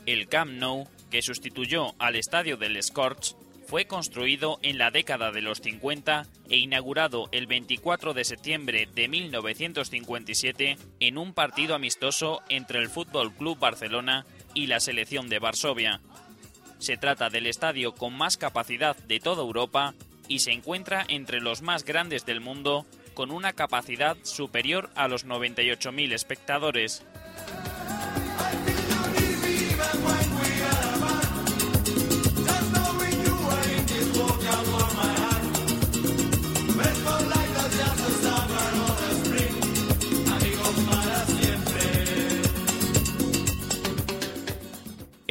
El 0.06 0.28
Camp 0.28 0.52
Nou, 0.52 0.88
que 1.10 1.22
sustituyó 1.22 1.96
al 1.98 2.16
estadio 2.16 2.58
del 2.58 2.82
Scorch, 2.84 3.36
fue 3.66 3.86
construido 3.86 4.60
en 4.62 4.78
la 4.78 4.92
década 4.92 5.32
de 5.32 5.42
los 5.42 5.62
50 5.62 6.26
e 6.50 6.58
inaugurado 6.58 7.30
el 7.32 7.48
24 7.48 8.14
de 8.14 8.24
septiembre 8.24 8.88
de 8.94 9.08
1957 9.08 10.78
en 11.00 11.18
un 11.18 11.34
partido 11.34 11.76
amistoso 11.76 12.42
entre 12.50 12.80
el 12.80 12.90
Fútbol 12.90 13.34
Club 13.34 13.58
Barcelona 13.60 14.26
y 14.54 14.68
la 14.68 14.80
selección 14.80 15.30
de 15.30 15.40
Varsovia. 15.40 16.02
Se 16.80 16.98
trata 16.98 17.30
del 17.30 17.48
estadio 17.48 17.94
con 17.94 18.14
más 18.14 18.38
capacidad 18.38 18.96
de 18.96 19.20
toda 19.20 19.42
Europa 19.42 19.94
y 20.28 20.40
se 20.40 20.52
encuentra 20.52 21.06
entre 21.08 21.42
los 21.42 21.62
más 21.62 21.86
grandes 21.86 22.26
del 22.26 22.42
mundo 22.42 22.86
con 23.14 23.32
una 23.32 23.54
capacidad 23.54 24.18
superior 24.24 24.90
a 24.96 25.08
los 25.08 25.26
98.000 25.26 26.14
espectadores. 26.14 27.04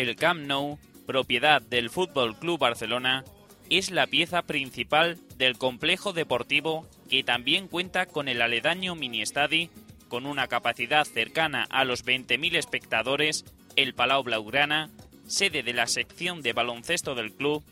El 0.02 0.16
Camp 0.16 0.40
Nou, 0.48 0.80
propiedad 1.06 1.62
del 1.62 1.88
Fútbol 1.88 2.36
Club 2.36 2.58
Barcelona, 2.58 3.22
es 3.70 3.92
la 3.92 4.08
pieza 4.08 4.42
principal 4.42 5.16
del 5.36 5.56
complejo 5.56 6.12
deportivo 6.12 6.88
que 7.08 7.22
también 7.22 7.68
cuenta 7.68 8.06
con 8.06 8.26
el 8.26 8.42
aledaño 8.42 8.96
mini 8.96 9.22
estadi 9.22 9.70
con 10.08 10.26
una 10.26 10.48
capacidad 10.48 11.04
cercana 11.04 11.68
a 11.70 11.84
los 11.84 12.04
20.000 12.04 12.56
espectadores, 12.56 13.44
el 13.76 13.94
Palau 13.94 14.24
Blaugrana, 14.24 14.90
sede 15.28 15.62
de 15.62 15.72
la 15.72 15.86
sección 15.86 16.42
de 16.42 16.52
baloncesto 16.52 17.14
del 17.14 17.32
club, 17.32 17.62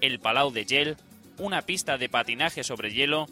el 0.00 0.20
Palau 0.20 0.52
de 0.52 0.64
Gel, 0.64 0.96
una 1.36 1.62
pista 1.62 1.98
de 1.98 2.08
patinaje 2.08 2.62
sobre 2.62 2.92
hielo, 2.92 3.26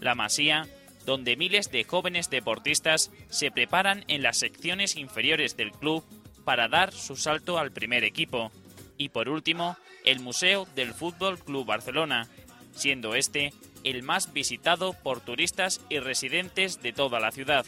la 0.00 0.16
Masía, 0.16 0.66
donde 1.06 1.36
miles 1.36 1.70
de 1.70 1.84
jóvenes 1.84 2.30
deportistas 2.30 3.12
se 3.30 3.52
preparan 3.52 4.04
en 4.08 4.24
las 4.24 4.38
secciones 4.38 4.96
inferiores 4.96 5.56
del 5.56 5.70
club 5.70 6.04
para 6.44 6.68
dar 6.68 6.92
su 6.92 7.16
salto 7.16 7.58
al 7.58 7.72
primer 7.72 8.04
equipo. 8.04 8.50
Y 8.98 9.08
por 9.08 9.28
último, 9.28 9.76
el 10.04 10.20
Museo 10.20 10.66
del 10.74 10.94
Fútbol 10.94 11.38
Club 11.38 11.66
Barcelona, 11.66 12.28
siendo 12.74 13.14
este 13.14 13.52
el 13.84 14.02
más 14.02 14.32
visitado 14.32 14.92
por 14.92 15.20
turistas 15.20 15.80
y 15.88 15.98
residentes 15.98 16.82
de 16.82 16.92
toda 16.92 17.20
la 17.20 17.32
ciudad. 17.32 17.66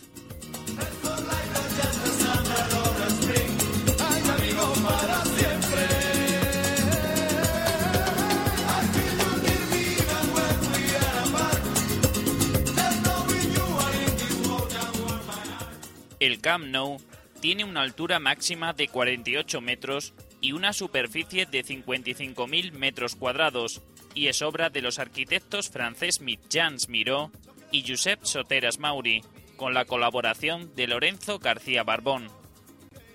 El 16.21 16.41
Camp 16.41 16.65
Nou 16.65 16.97
tiene 17.45 17.65
una 17.65 17.83
altura 17.83 18.21
máxima 18.21 18.73
de 18.73 18.89
48 18.89 19.61
metros 19.61 20.15
y 20.41 20.53
una 20.53 20.73
superficie 20.73 21.45
de 21.45 21.63
55.000 21.63 22.73
metros 22.73 23.17
cuadrados 23.17 23.83
y 24.15 24.29
es 24.29 24.41
obra 24.41 24.71
de 24.71 24.81
los 24.81 24.99
arquitectos 24.99 25.69
francés 25.69 26.23
Mitjans 26.23 26.89
Miró 26.89 27.31
y 27.71 27.87
Josep 27.87 28.25
Soteras 28.25 28.79
Mauri, 28.79 29.21
con 29.59 29.75
la 29.75 29.85
colaboración 29.85 30.75
de 30.75 30.87
Lorenzo 30.87 31.39
García 31.39 31.83
Barbón. 31.83 32.29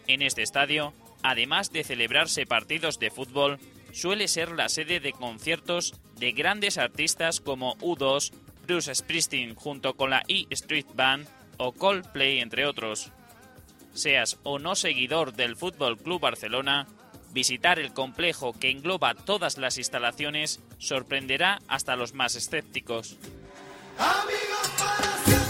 En 0.05 0.21
este 0.21 0.43
estadio, 0.43 0.93
además 1.23 1.71
de 1.71 1.83
celebrarse 1.83 2.45
partidos 2.45 2.99
de 2.99 3.09
fútbol, 3.09 3.57
suele 3.93 4.27
ser 4.27 4.51
la 4.51 4.69
sede 4.69 4.99
de 4.99 5.11
conciertos 5.11 5.95
de 6.19 6.33
grandes 6.33 6.77
artistas 6.77 7.39
como 7.39 7.77
U2, 7.77 8.31
Bruce 8.67 8.93
Springsteen 8.93 9.55
junto 9.55 9.95
con 9.95 10.11
la 10.11 10.21
E 10.27 10.45
Street 10.51 10.85
Band 10.93 11.27
o 11.57 11.71
Coldplay 11.71 12.41
entre 12.41 12.67
otros. 12.67 13.11
Seas 13.99 14.37
o 14.43 14.59
no 14.59 14.75
seguidor 14.75 15.33
del 15.33 15.57
Fútbol 15.57 15.97
Club 15.97 16.21
Barcelona, 16.21 16.87
visitar 17.31 17.79
el 17.79 17.93
complejo 17.93 18.53
que 18.57 18.71
engloba 18.71 19.13
todas 19.13 19.57
las 19.57 19.77
instalaciones 19.77 20.61
sorprenderá 20.77 21.59
hasta 21.67 21.97
los 21.97 22.13
más 22.13 22.35
escépticos. 22.35 23.17
Amigos 23.97 24.69
para 24.77 25.48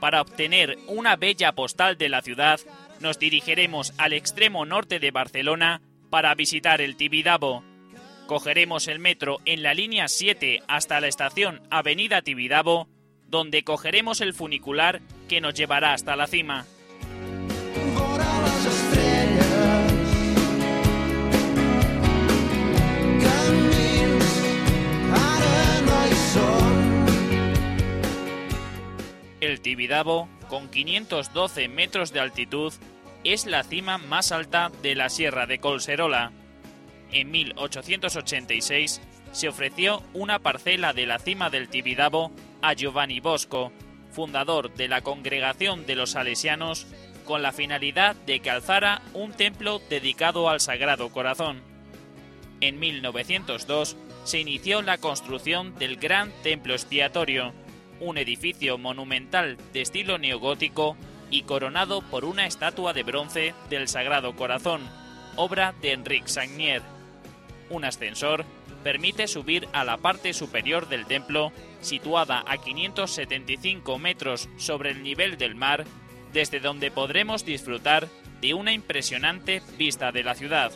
Para 0.00 0.20
obtener 0.20 0.78
una 0.86 1.16
bella 1.16 1.52
postal 1.52 1.98
de 1.98 2.08
la 2.08 2.22
ciudad, 2.22 2.60
nos 3.00 3.18
dirigiremos 3.18 3.92
al 3.98 4.12
extremo 4.12 4.64
norte 4.64 5.00
de 5.00 5.10
Barcelona 5.10 5.80
para 6.10 6.34
visitar 6.34 6.80
el 6.80 6.96
Tibidabo. 6.96 7.64
Cogeremos 8.26 8.88
el 8.88 8.98
metro 8.98 9.38
en 9.44 9.62
la 9.62 9.74
línea 9.74 10.08
7 10.08 10.62
hasta 10.68 11.00
la 11.00 11.08
estación 11.08 11.62
Avenida 11.70 12.22
Tibidabo, 12.22 12.88
donde 13.26 13.64
cogeremos 13.64 14.20
el 14.20 14.34
funicular 14.34 15.00
que 15.28 15.40
nos 15.40 15.54
llevará 15.54 15.92
hasta 15.92 16.16
la 16.16 16.26
cima. 16.26 16.66
El 29.58 29.62
Tibidabo, 29.62 30.28
con 30.48 30.68
512 30.68 31.66
metros 31.66 32.12
de 32.12 32.20
altitud, 32.20 32.72
es 33.24 33.44
la 33.44 33.64
cima 33.64 33.98
más 33.98 34.30
alta 34.30 34.70
de 34.82 34.94
la 34.94 35.08
Sierra 35.08 35.46
de 35.46 35.58
Colserola. 35.58 36.30
En 37.10 37.32
1886 37.32 39.00
se 39.32 39.48
ofreció 39.48 40.04
una 40.14 40.38
parcela 40.38 40.92
de 40.92 41.06
la 41.06 41.18
cima 41.18 41.50
del 41.50 41.68
Tibidabo 41.68 42.30
a 42.62 42.74
Giovanni 42.74 43.18
Bosco, 43.18 43.72
fundador 44.12 44.72
de 44.74 44.86
la 44.86 45.00
Congregación 45.00 45.86
de 45.86 45.96
los 45.96 46.12
Salesianos, 46.12 46.86
con 47.24 47.42
la 47.42 47.50
finalidad 47.50 48.14
de 48.14 48.38
que 48.38 48.50
alzara 48.50 49.02
un 49.12 49.32
templo 49.32 49.80
dedicado 49.90 50.48
al 50.48 50.60
Sagrado 50.60 51.10
Corazón. 51.10 51.62
En 52.60 52.78
1902 52.78 53.96
se 54.22 54.38
inició 54.38 54.82
la 54.82 54.98
construcción 54.98 55.74
del 55.80 55.96
Gran 55.96 56.30
Templo 56.44 56.74
Expiatorio, 56.74 57.52
un 58.00 58.18
edificio 58.18 58.78
monumental 58.78 59.56
de 59.72 59.80
estilo 59.80 60.18
neogótico 60.18 60.96
y 61.30 61.42
coronado 61.42 62.02
por 62.02 62.24
una 62.24 62.46
estatua 62.46 62.92
de 62.92 63.02
bronce 63.02 63.54
del 63.68 63.88
Sagrado 63.88 64.34
Corazón, 64.36 64.80
obra 65.36 65.74
de 65.80 65.92
Enrique 65.92 66.28
Sagnier. 66.28 66.82
Un 67.70 67.84
ascensor 67.84 68.44
permite 68.82 69.26
subir 69.26 69.68
a 69.72 69.84
la 69.84 69.98
parte 69.98 70.32
superior 70.32 70.88
del 70.88 71.06
templo, 71.06 71.52
situada 71.80 72.44
a 72.46 72.58
575 72.58 73.98
metros 73.98 74.48
sobre 74.56 74.90
el 74.90 75.02
nivel 75.02 75.36
del 75.36 75.54
mar, 75.54 75.84
desde 76.32 76.60
donde 76.60 76.90
podremos 76.90 77.44
disfrutar 77.44 78.08
de 78.40 78.54
una 78.54 78.72
impresionante 78.72 79.62
vista 79.76 80.12
de 80.12 80.22
la 80.22 80.34
ciudad. 80.34 80.72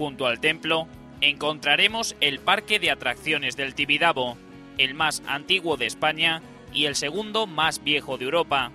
Junto 0.00 0.26
al 0.26 0.40
templo 0.40 0.88
encontraremos 1.20 2.16
el 2.22 2.38
Parque 2.38 2.78
de 2.78 2.90
Atracciones 2.90 3.54
del 3.54 3.74
Tibidabo, 3.74 4.38
el 4.78 4.94
más 4.94 5.22
antiguo 5.26 5.76
de 5.76 5.84
España 5.84 6.40
y 6.72 6.86
el 6.86 6.96
segundo 6.96 7.46
más 7.46 7.84
viejo 7.84 8.16
de 8.16 8.24
Europa. 8.24 8.72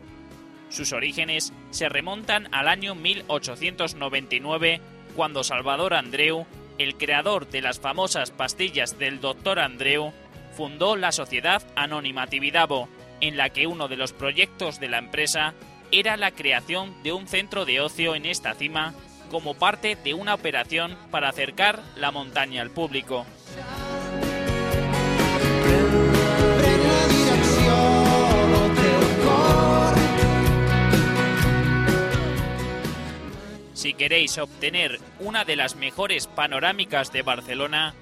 Sus 0.70 0.94
orígenes 0.94 1.52
se 1.72 1.90
remontan 1.90 2.48
al 2.52 2.68
año 2.68 2.94
1899, 2.94 4.82
cuando 5.16 5.44
Salvador 5.44 5.96
Andreu, 5.96 6.46
el 6.78 6.96
creador 6.96 7.50
de 7.50 7.64
las 7.64 7.80
famosas 7.80 8.30
pastillas 8.30 9.00
del 9.00 9.20
Dr. 9.20 9.58
Andreu, 9.58 10.14
fundó 10.56 10.96
la 10.96 11.12
Sociedad 11.12 11.64
Anónima 11.76 12.28
Tibidabo, 12.28 12.88
en 13.20 13.36
la 13.36 13.50
que 13.50 13.66
uno 13.66 13.88
de 13.88 13.98
los 13.98 14.14
proyectos 14.14 14.80
de 14.80 14.90
la 14.90 15.00
empresa 15.00 15.56
era 15.92 16.18
la 16.18 16.30
creación 16.30 16.94
de 17.02 17.14
un 17.14 17.28
centro 17.28 17.66
de 17.66 17.82
ocio 17.82 18.14
en 18.14 18.28
esta 18.28 18.54
cima 18.54 18.94
como 19.30 19.54
parte 19.54 19.96
de 20.04 20.14
una 20.14 20.34
operación 20.34 20.98
para 21.12 21.30
acercar 21.30 21.82
la 21.96 22.12
montaña 22.12 22.62
al 22.62 22.72
público. 22.72 23.26
Si 33.74 33.94
queréis 33.94 34.38
obtener 34.40 35.00
una 35.20 35.46
de 35.46 35.56
las 35.56 35.76
mejores 35.76 36.26
panorámicas 36.26 37.12
de 37.12 37.22
Barcelona, 37.22 37.94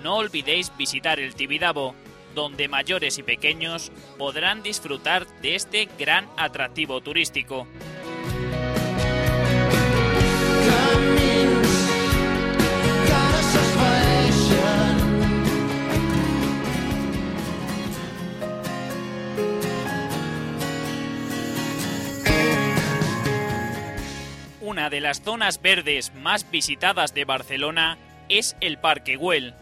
no 0.00 0.16
olvidéis 0.16 0.70
visitar 0.76 1.18
el 1.18 1.34
Tibidabo, 1.34 1.96
donde 2.34 2.68
mayores 2.68 3.18
y 3.18 3.22
pequeños 3.22 3.90
podrán 4.18 4.62
disfrutar 4.62 5.26
de 5.40 5.56
este 5.56 5.88
gran 5.98 6.28
atractivo 6.36 7.00
turístico. 7.00 7.66
Una 24.72 24.88
de 24.88 25.02
las 25.02 25.20
zonas 25.20 25.60
verdes 25.60 26.14
más 26.14 26.50
visitadas 26.50 27.12
de 27.12 27.26
Barcelona 27.26 27.98
es 28.30 28.56
el 28.62 28.78
Parque 28.78 29.16
Güell. 29.16 29.52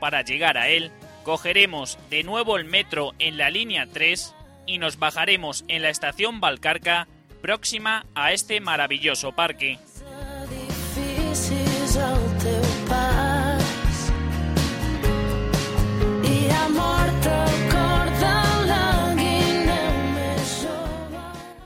Para 0.00 0.22
llegar 0.22 0.58
a 0.58 0.68
él, 0.68 0.90
cogeremos 1.22 2.00
de 2.10 2.24
nuevo 2.24 2.56
el 2.56 2.64
metro 2.64 3.12
en 3.20 3.38
la 3.38 3.48
línea 3.48 3.86
3 3.86 4.34
y 4.66 4.78
nos 4.78 4.98
bajaremos 4.98 5.64
en 5.68 5.82
la 5.82 5.90
estación 5.90 6.40
Valcarca 6.40 7.06
próxima 7.40 8.06
a 8.16 8.32
este 8.32 8.60
maravilloso 8.60 9.30
parque. 9.30 9.78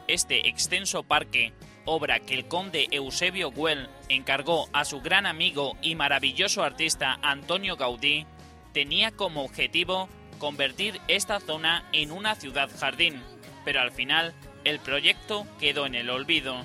Este 0.07 0.49
extenso 0.51 1.03
parque, 1.03 1.55
obra 1.85 2.21
que 2.21 2.35
el 2.35 2.47
conde 2.47 2.89
Eusebio 2.91 3.51
Güell 3.51 3.89
encargó 4.09 4.69
a 4.73 4.85
su 4.85 5.01
gran 5.01 5.27
amigo 5.27 5.77
y 5.83 5.95
maravilloso 5.95 6.63
artista 6.63 7.19
Antonio 7.23 7.77
Gaudí, 7.77 8.27
tenía 8.73 9.13
como 9.13 9.45
objetivo 9.45 10.09
convertir 10.39 11.01
esta 11.09 11.41
zona 11.41 11.85
en 11.93 12.13
una 12.13 12.35
ciudad 12.35 12.71
jardín, 12.79 13.23
pero 13.65 13.81
al 13.81 13.93
final 13.93 14.35
el 14.65 14.79
proyecto 14.81 15.47
quedó 15.61 15.87
en 15.87 15.95
el 15.95 16.11
olvido. 16.11 16.65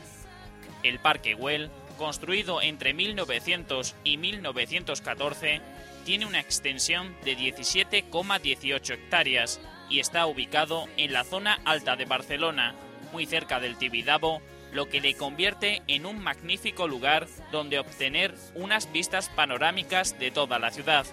El 0.84 1.00
Parque 1.00 1.34
Güell, 1.34 1.70
construido 1.98 2.62
entre 2.62 2.94
1900 2.94 3.96
y 4.04 4.18
1914, 4.18 5.62
tiene 6.06 6.26
una 6.26 6.40
extensión 6.40 7.16
de 7.24 7.38
17,18 7.38 8.94
hectáreas 8.94 9.60
y 9.90 10.00
está 10.00 10.26
ubicado 10.26 10.88
en 10.98 11.14
la 11.14 11.24
zona 11.24 11.60
alta 11.66 11.96
de 11.96 12.06
Barcelona, 12.06 12.76
muy 13.12 13.26
cerca 13.26 13.60
del 13.60 13.78
Tibidabo, 13.78 14.42
lo 14.74 14.90
que 14.90 15.02
le 15.02 15.16
convierte 15.16 15.82
en 15.88 16.06
un 16.06 16.22
magnífico 16.22 16.88
lugar 16.88 17.28
donde 17.52 17.80
obtener 17.80 18.36
unas 18.56 18.92
vistas 18.92 19.30
panorámicas 19.30 20.18
de 20.20 20.32
toda 20.32 20.60
la 20.60 20.72
ciudad. 20.72 21.06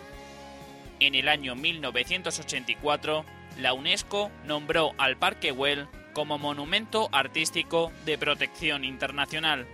En 1.00 1.14
el 1.14 1.28
año 1.28 1.54
1984, 1.54 3.24
la 3.58 3.72
UNESCO 3.72 4.30
nombró 4.44 4.92
al 4.98 5.16
Parque 5.16 5.50
Güell 5.50 5.88
como 6.12 6.38
Monumento 6.38 7.08
Artístico 7.12 7.92
de 8.04 8.16
Protección 8.16 8.84
Internacional. 8.84 9.66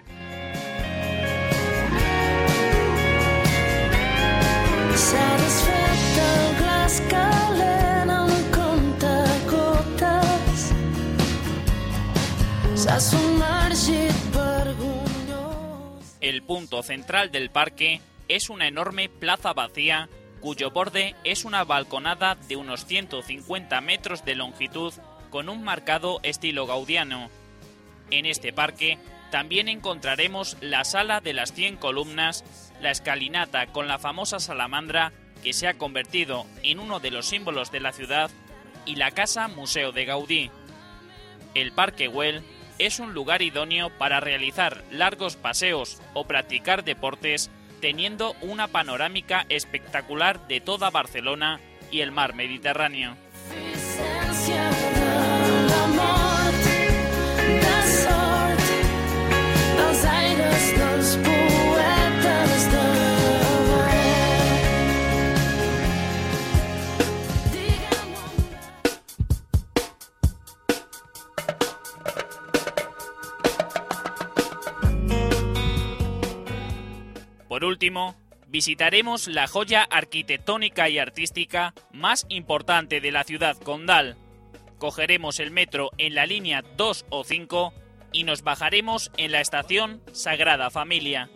El 16.32 16.42
punto 16.42 16.82
central 16.82 17.30
del 17.30 17.50
parque 17.50 18.00
es 18.26 18.48
una 18.48 18.66
enorme 18.66 19.10
plaza 19.10 19.52
vacía 19.52 20.08
cuyo 20.40 20.70
borde 20.70 21.14
es 21.24 21.44
una 21.44 21.62
balconada 21.62 22.36
de 22.48 22.56
unos 22.56 22.86
150 22.86 23.78
metros 23.82 24.24
de 24.24 24.34
longitud 24.34 24.94
con 25.28 25.50
un 25.50 25.62
marcado 25.62 26.20
estilo 26.22 26.66
gaudiano. 26.66 27.28
En 28.10 28.24
este 28.24 28.50
parque 28.50 28.96
también 29.30 29.68
encontraremos 29.68 30.56
la 30.62 30.84
Sala 30.84 31.20
de 31.20 31.34
las 31.34 31.52
100 31.52 31.76
columnas, 31.76 32.46
la 32.80 32.90
escalinata 32.90 33.66
con 33.66 33.86
la 33.86 33.98
famosa 33.98 34.40
salamandra 34.40 35.12
que 35.42 35.52
se 35.52 35.68
ha 35.68 35.74
convertido 35.74 36.46
en 36.62 36.78
uno 36.78 36.98
de 36.98 37.10
los 37.10 37.26
símbolos 37.26 37.70
de 37.70 37.80
la 37.80 37.92
ciudad 37.92 38.30
y 38.86 38.96
la 38.96 39.10
Casa 39.10 39.48
Museo 39.48 39.92
de 39.92 40.06
Gaudí. 40.06 40.50
El 41.54 41.72
Parque 41.72 42.06
Güell 42.06 42.42
es 42.78 42.98
un 42.98 43.14
lugar 43.14 43.42
idóneo 43.42 43.90
para 43.98 44.20
realizar 44.20 44.82
largos 44.90 45.36
paseos 45.36 46.00
o 46.14 46.24
practicar 46.24 46.84
deportes 46.84 47.50
teniendo 47.80 48.34
una 48.40 48.68
panorámica 48.68 49.44
espectacular 49.48 50.46
de 50.46 50.60
toda 50.60 50.90
Barcelona 50.90 51.60
y 51.90 52.00
el 52.00 52.12
mar 52.12 52.34
Mediterráneo. 52.34 53.16
Por 77.62 77.68
último, 77.68 78.16
visitaremos 78.48 79.28
la 79.28 79.46
joya 79.46 79.84
arquitectónica 79.84 80.88
y 80.88 80.98
artística 80.98 81.74
más 81.92 82.26
importante 82.28 83.00
de 83.00 83.12
la 83.12 83.22
ciudad 83.22 83.56
condal. 83.56 84.16
Cogeremos 84.78 85.38
el 85.38 85.52
metro 85.52 85.90
en 85.96 86.16
la 86.16 86.26
línea 86.26 86.64
2 86.76 87.06
o 87.08 87.22
5 87.22 87.72
y 88.10 88.24
nos 88.24 88.42
bajaremos 88.42 89.12
en 89.16 89.30
la 89.30 89.40
estación 89.40 90.02
Sagrada 90.10 90.70
Familia. 90.70 91.30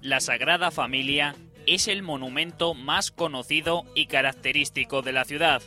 La 0.00 0.20
Sagrada 0.20 0.70
Familia 0.70 1.36
es 1.66 1.88
el 1.88 2.02
monumento 2.02 2.74
más 2.74 3.10
conocido 3.10 3.84
y 3.94 4.06
característico 4.06 5.02
de 5.02 5.12
la 5.12 5.24
ciudad. 5.24 5.62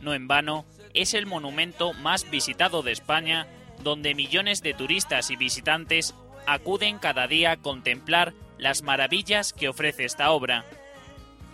No 0.00 0.14
en 0.14 0.28
vano, 0.28 0.64
es 0.94 1.14
el 1.14 1.26
monumento 1.26 1.92
más 1.94 2.30
visitado 2.30 2.82
de 2.82 2.92
España, 2.92 3.46
donde 3.82 4.14
millones 4.14 4.62
de 4.62 4.74
turistas 4.74 5.30
y 5.30 5.36
visitantes 5.36 6.14
acuden 6.46 6.98
cada 6.98 7.26
día 7.26 7.52
a 7.52 7.56
contemplar 7.56 8.34
las 8.58 8.82
maravillas 8.82 9.52
que 9.52 9.68
ofrece 9.68 10.04
esta 10.04 10.30
obra. 10.30 10.64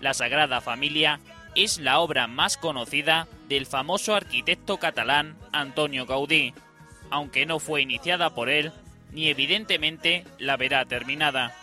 La 0.00 0.14
Sagrada 0.14 0.60
Familia 0.60 1.20
es 1.54 1.78
la 1.78 2.00
obra 2.00 2.26
más 2.26 2.56
conocida 2.56 3.26
del 3.48 3.66
famoso 3.66 4.14
arquitecto 4.14 4.78
catalán 4.78 5.36
Antonio 5.52 6.06
Gaudí, 6.06 6.54
aunque 7.10 7.46
no 7.46 7.58
fue 7.58 7.82
iniciada 7.82 8.34
por 8.34 8.48
él, 8.50 8.72
ni 9.12 9.28
evidentemente 9.28 10.24
la 10.38 10.56
verá 10.56 10.84
terminada. 10.84 11.54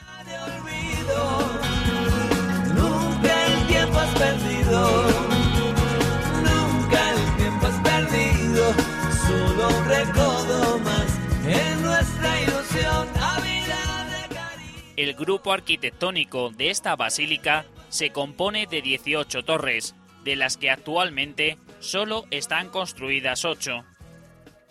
El 14.97 15.13
grupo 15.13 15.51
arquitectónico 15.51 16.49
de 16.49 16.69
esta 16.69 16.95
basílica 16.95 17.65
se 17.89 18.11
compone 18.11 18.65
de 18.65 18.81
18 18.81 19.43
torres, 19.43 19.93
de 20.23 20.35
las 20.35 20.57
que 20.57 20.71
actualmente 20.71 21.57
solo 21.79 22.25
están 22.31 22.69
construidas 22.69 23.45
8. 23.45 23.83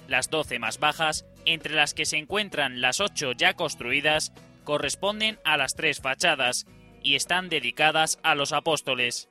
Las 0.09 0.31
12 0.31 0.59
más 0.59 0.79
bajas, 0.79 1.25
entre 1.45 1.75
las 1.75 1.95
que 1.95 2.05
se 2.05 2.17
encuentran 2.17 2.81
las 2.81 3.01
8 3.01 3.33
ya 3.33 3.55
construidas, 3.55 4.33
corresponden 4.65 5.39
a 5.45 5.57
las 5.57 5.77
tres 5.77 6.01
fachadas 6.01 6.67
y 7.03 7.15
están 7.15 7.49
dedicadas 7.49 8.19
a 8.23 8.35
los 8.35 8.53
apóstoles. 8.53 9.29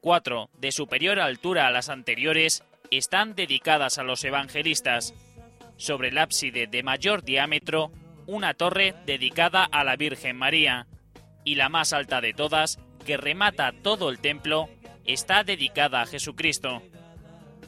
Cuatro, 0.00 0.48
de 0.58 0.72
superior 0.72 1.20
altura 1.20 1.66
a 1.66 1.70
las 1.70 1.90
anteriores, 1.90 2.64
están 2.90 3.34
dedicadas 3.34 3.98
a 3.98 4.02
los 4.02 4.24
evangelistas. 4.24 5.12
Sobre 5.76 6.08
el 6.08 6.16
ábside 6.16 6.66
de 6.66 6.82
mayor 6.82 7.22
diámetro, 7.22 7.92
una 8.26 8.54
torre 8.54 8.94
dedicada 9.04 9.62
a 9.64 9.84
la 9.84 9.96
Virgen 9.96 10.36
María. 10.36 10.86
Y 11.44 11.56
la 11.56 11.68
más 11.68 11.92
alta 11.92 12.22
de 12.22 12.32
todas, 12.32 12.78
que 13.04 13.18
remata 13.18 13.72
todo 13.82 14.08
el 14.08 14.20
templo, 14.20 14.70
está 15.04 15.44
dedicada 15.44 16.00
a 16.00 16.06
Jesucristo. 16.06 16.82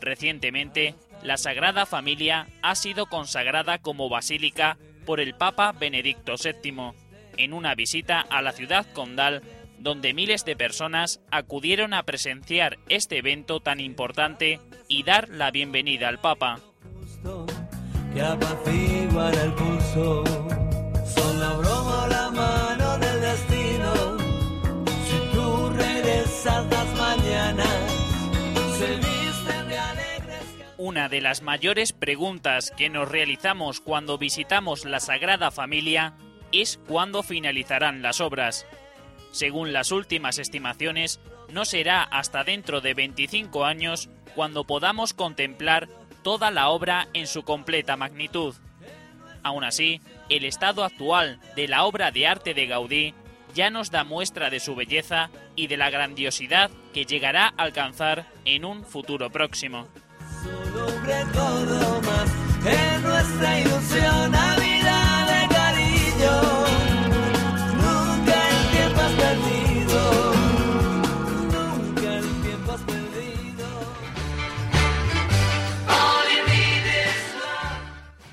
Recientemente, 0.01 0.95
la 1.23 1.37
Sagrada 1.37 1.85
Familia 1.85 2.49
ha 2.63 2.75
sido 2.77 3.07
consagrada 3.07 3.77
como 3.79 4.09
basílica 4.09 4.79
por 5.05 5.21
el 5.21 5.35
Papa 5.35 5.73
Benedicto 5.73 6.35
VII, 6.43 6.93
en 7.37 7.53
una 7.53 7.75
visita 7.75 8.21
a 8.23 8.41
la 8.41 8.53
ciudad 8.53 8.87
condal, 8.95 9.43
donde 9.83 10.15
miles 10.15 10.45
de 10.45 10.57
personas 10.57 11.21
acudieron 11.31 11.93
a 11.93 12.05
presenciar 12.05 12.79
este 12.89 13.19
evento 13.19 13.61
tan 13.61 13.81
importante 13.81 14.61
y 14.89 15.03
dar 15.03 15.29
la 15.29 15.51
bienvenida 15.51 16.09
al 16.09 16.21
Papa. 16.21 16.61
Una 30.79 31.09
de 31.09 31.21
las 31.21 31.43
mayores 31.43 31.93
preguntas 31.93 32.71
que 32.77 32.91
nos 32.91 33.09
realizamos 33.09 33.81
cuando 33.81 34.19
visitamos 34.19 34.85
la 34.85 35.01
Sagrada 35.01 35.51
Familia 35.51 36.15
es 36.53 36.79
cuándo 36.87 37.23
finalizarán 37.23 38.03
las 38.03 38.21
obras. 38.21 38.67
Según 39.33 39.73
las 39.73 39.91
últimas 39.93 40.39
estimaciones, 40.39 41.21
no 41.49 41.65
será 41.65 42.03
hasta 42.03 42.45
dentro 42.45 42.81
de 42.81 42.95
25 42.95 43.65
años 43.65 44.09
cuando 44.35 44.65
podamos 44.65 45.15
contemplar 45.15 45.89
toda 46.23 46.51
la 46.51 46.69
obra 46.69 47.09
en 47.15 47.27
su 47.27 47.43
completa 47.43 47.97
magnitud. 47.97 48.55
Aún 49.43 49.65
así, 49.65 50.01
el 50.29 50.45
estado 50.45 50.85
actual 50.85 51.41
de 51.57 51.67
la 51.67 51.85
obra 51.85 52.11
de 52.11 52.27
arte 52.27 52.55
de 52.55 52.67
Gaudí 52.67 53.15
ya 53.55 53.71
nos 53.71 53.91
da 53.91 54.05
muestra 54.05 54.51
de 54.51 54.61
su 54.61 54.75
belleza 54.75 55.31
y 55.57 55.67
de 55.67 55.77
la 55.77 55.91
grandiosidad 55.91 56.71
que 56.95 57.05
llegará 57.05 57.49
a 57.57 57.65
alcanzar 57.65 58.27
en 58.45 58.65
un 58.65 58.85
futuro 58.85 59.31
próximo. 59.31 59.89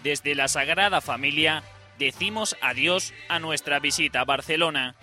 Desde 0.10 0.34
la 0.34 0.48
Sagrada 0.48 1.02
Familia 1.02 1.62
decimos 2.00 2.58
adiós 2.62 3.14
a 3.28 3.38
nuestra 3.38 3.78
visita 3.78 4.22
a 4.22 4.26
Barcelona. 4.26 4.96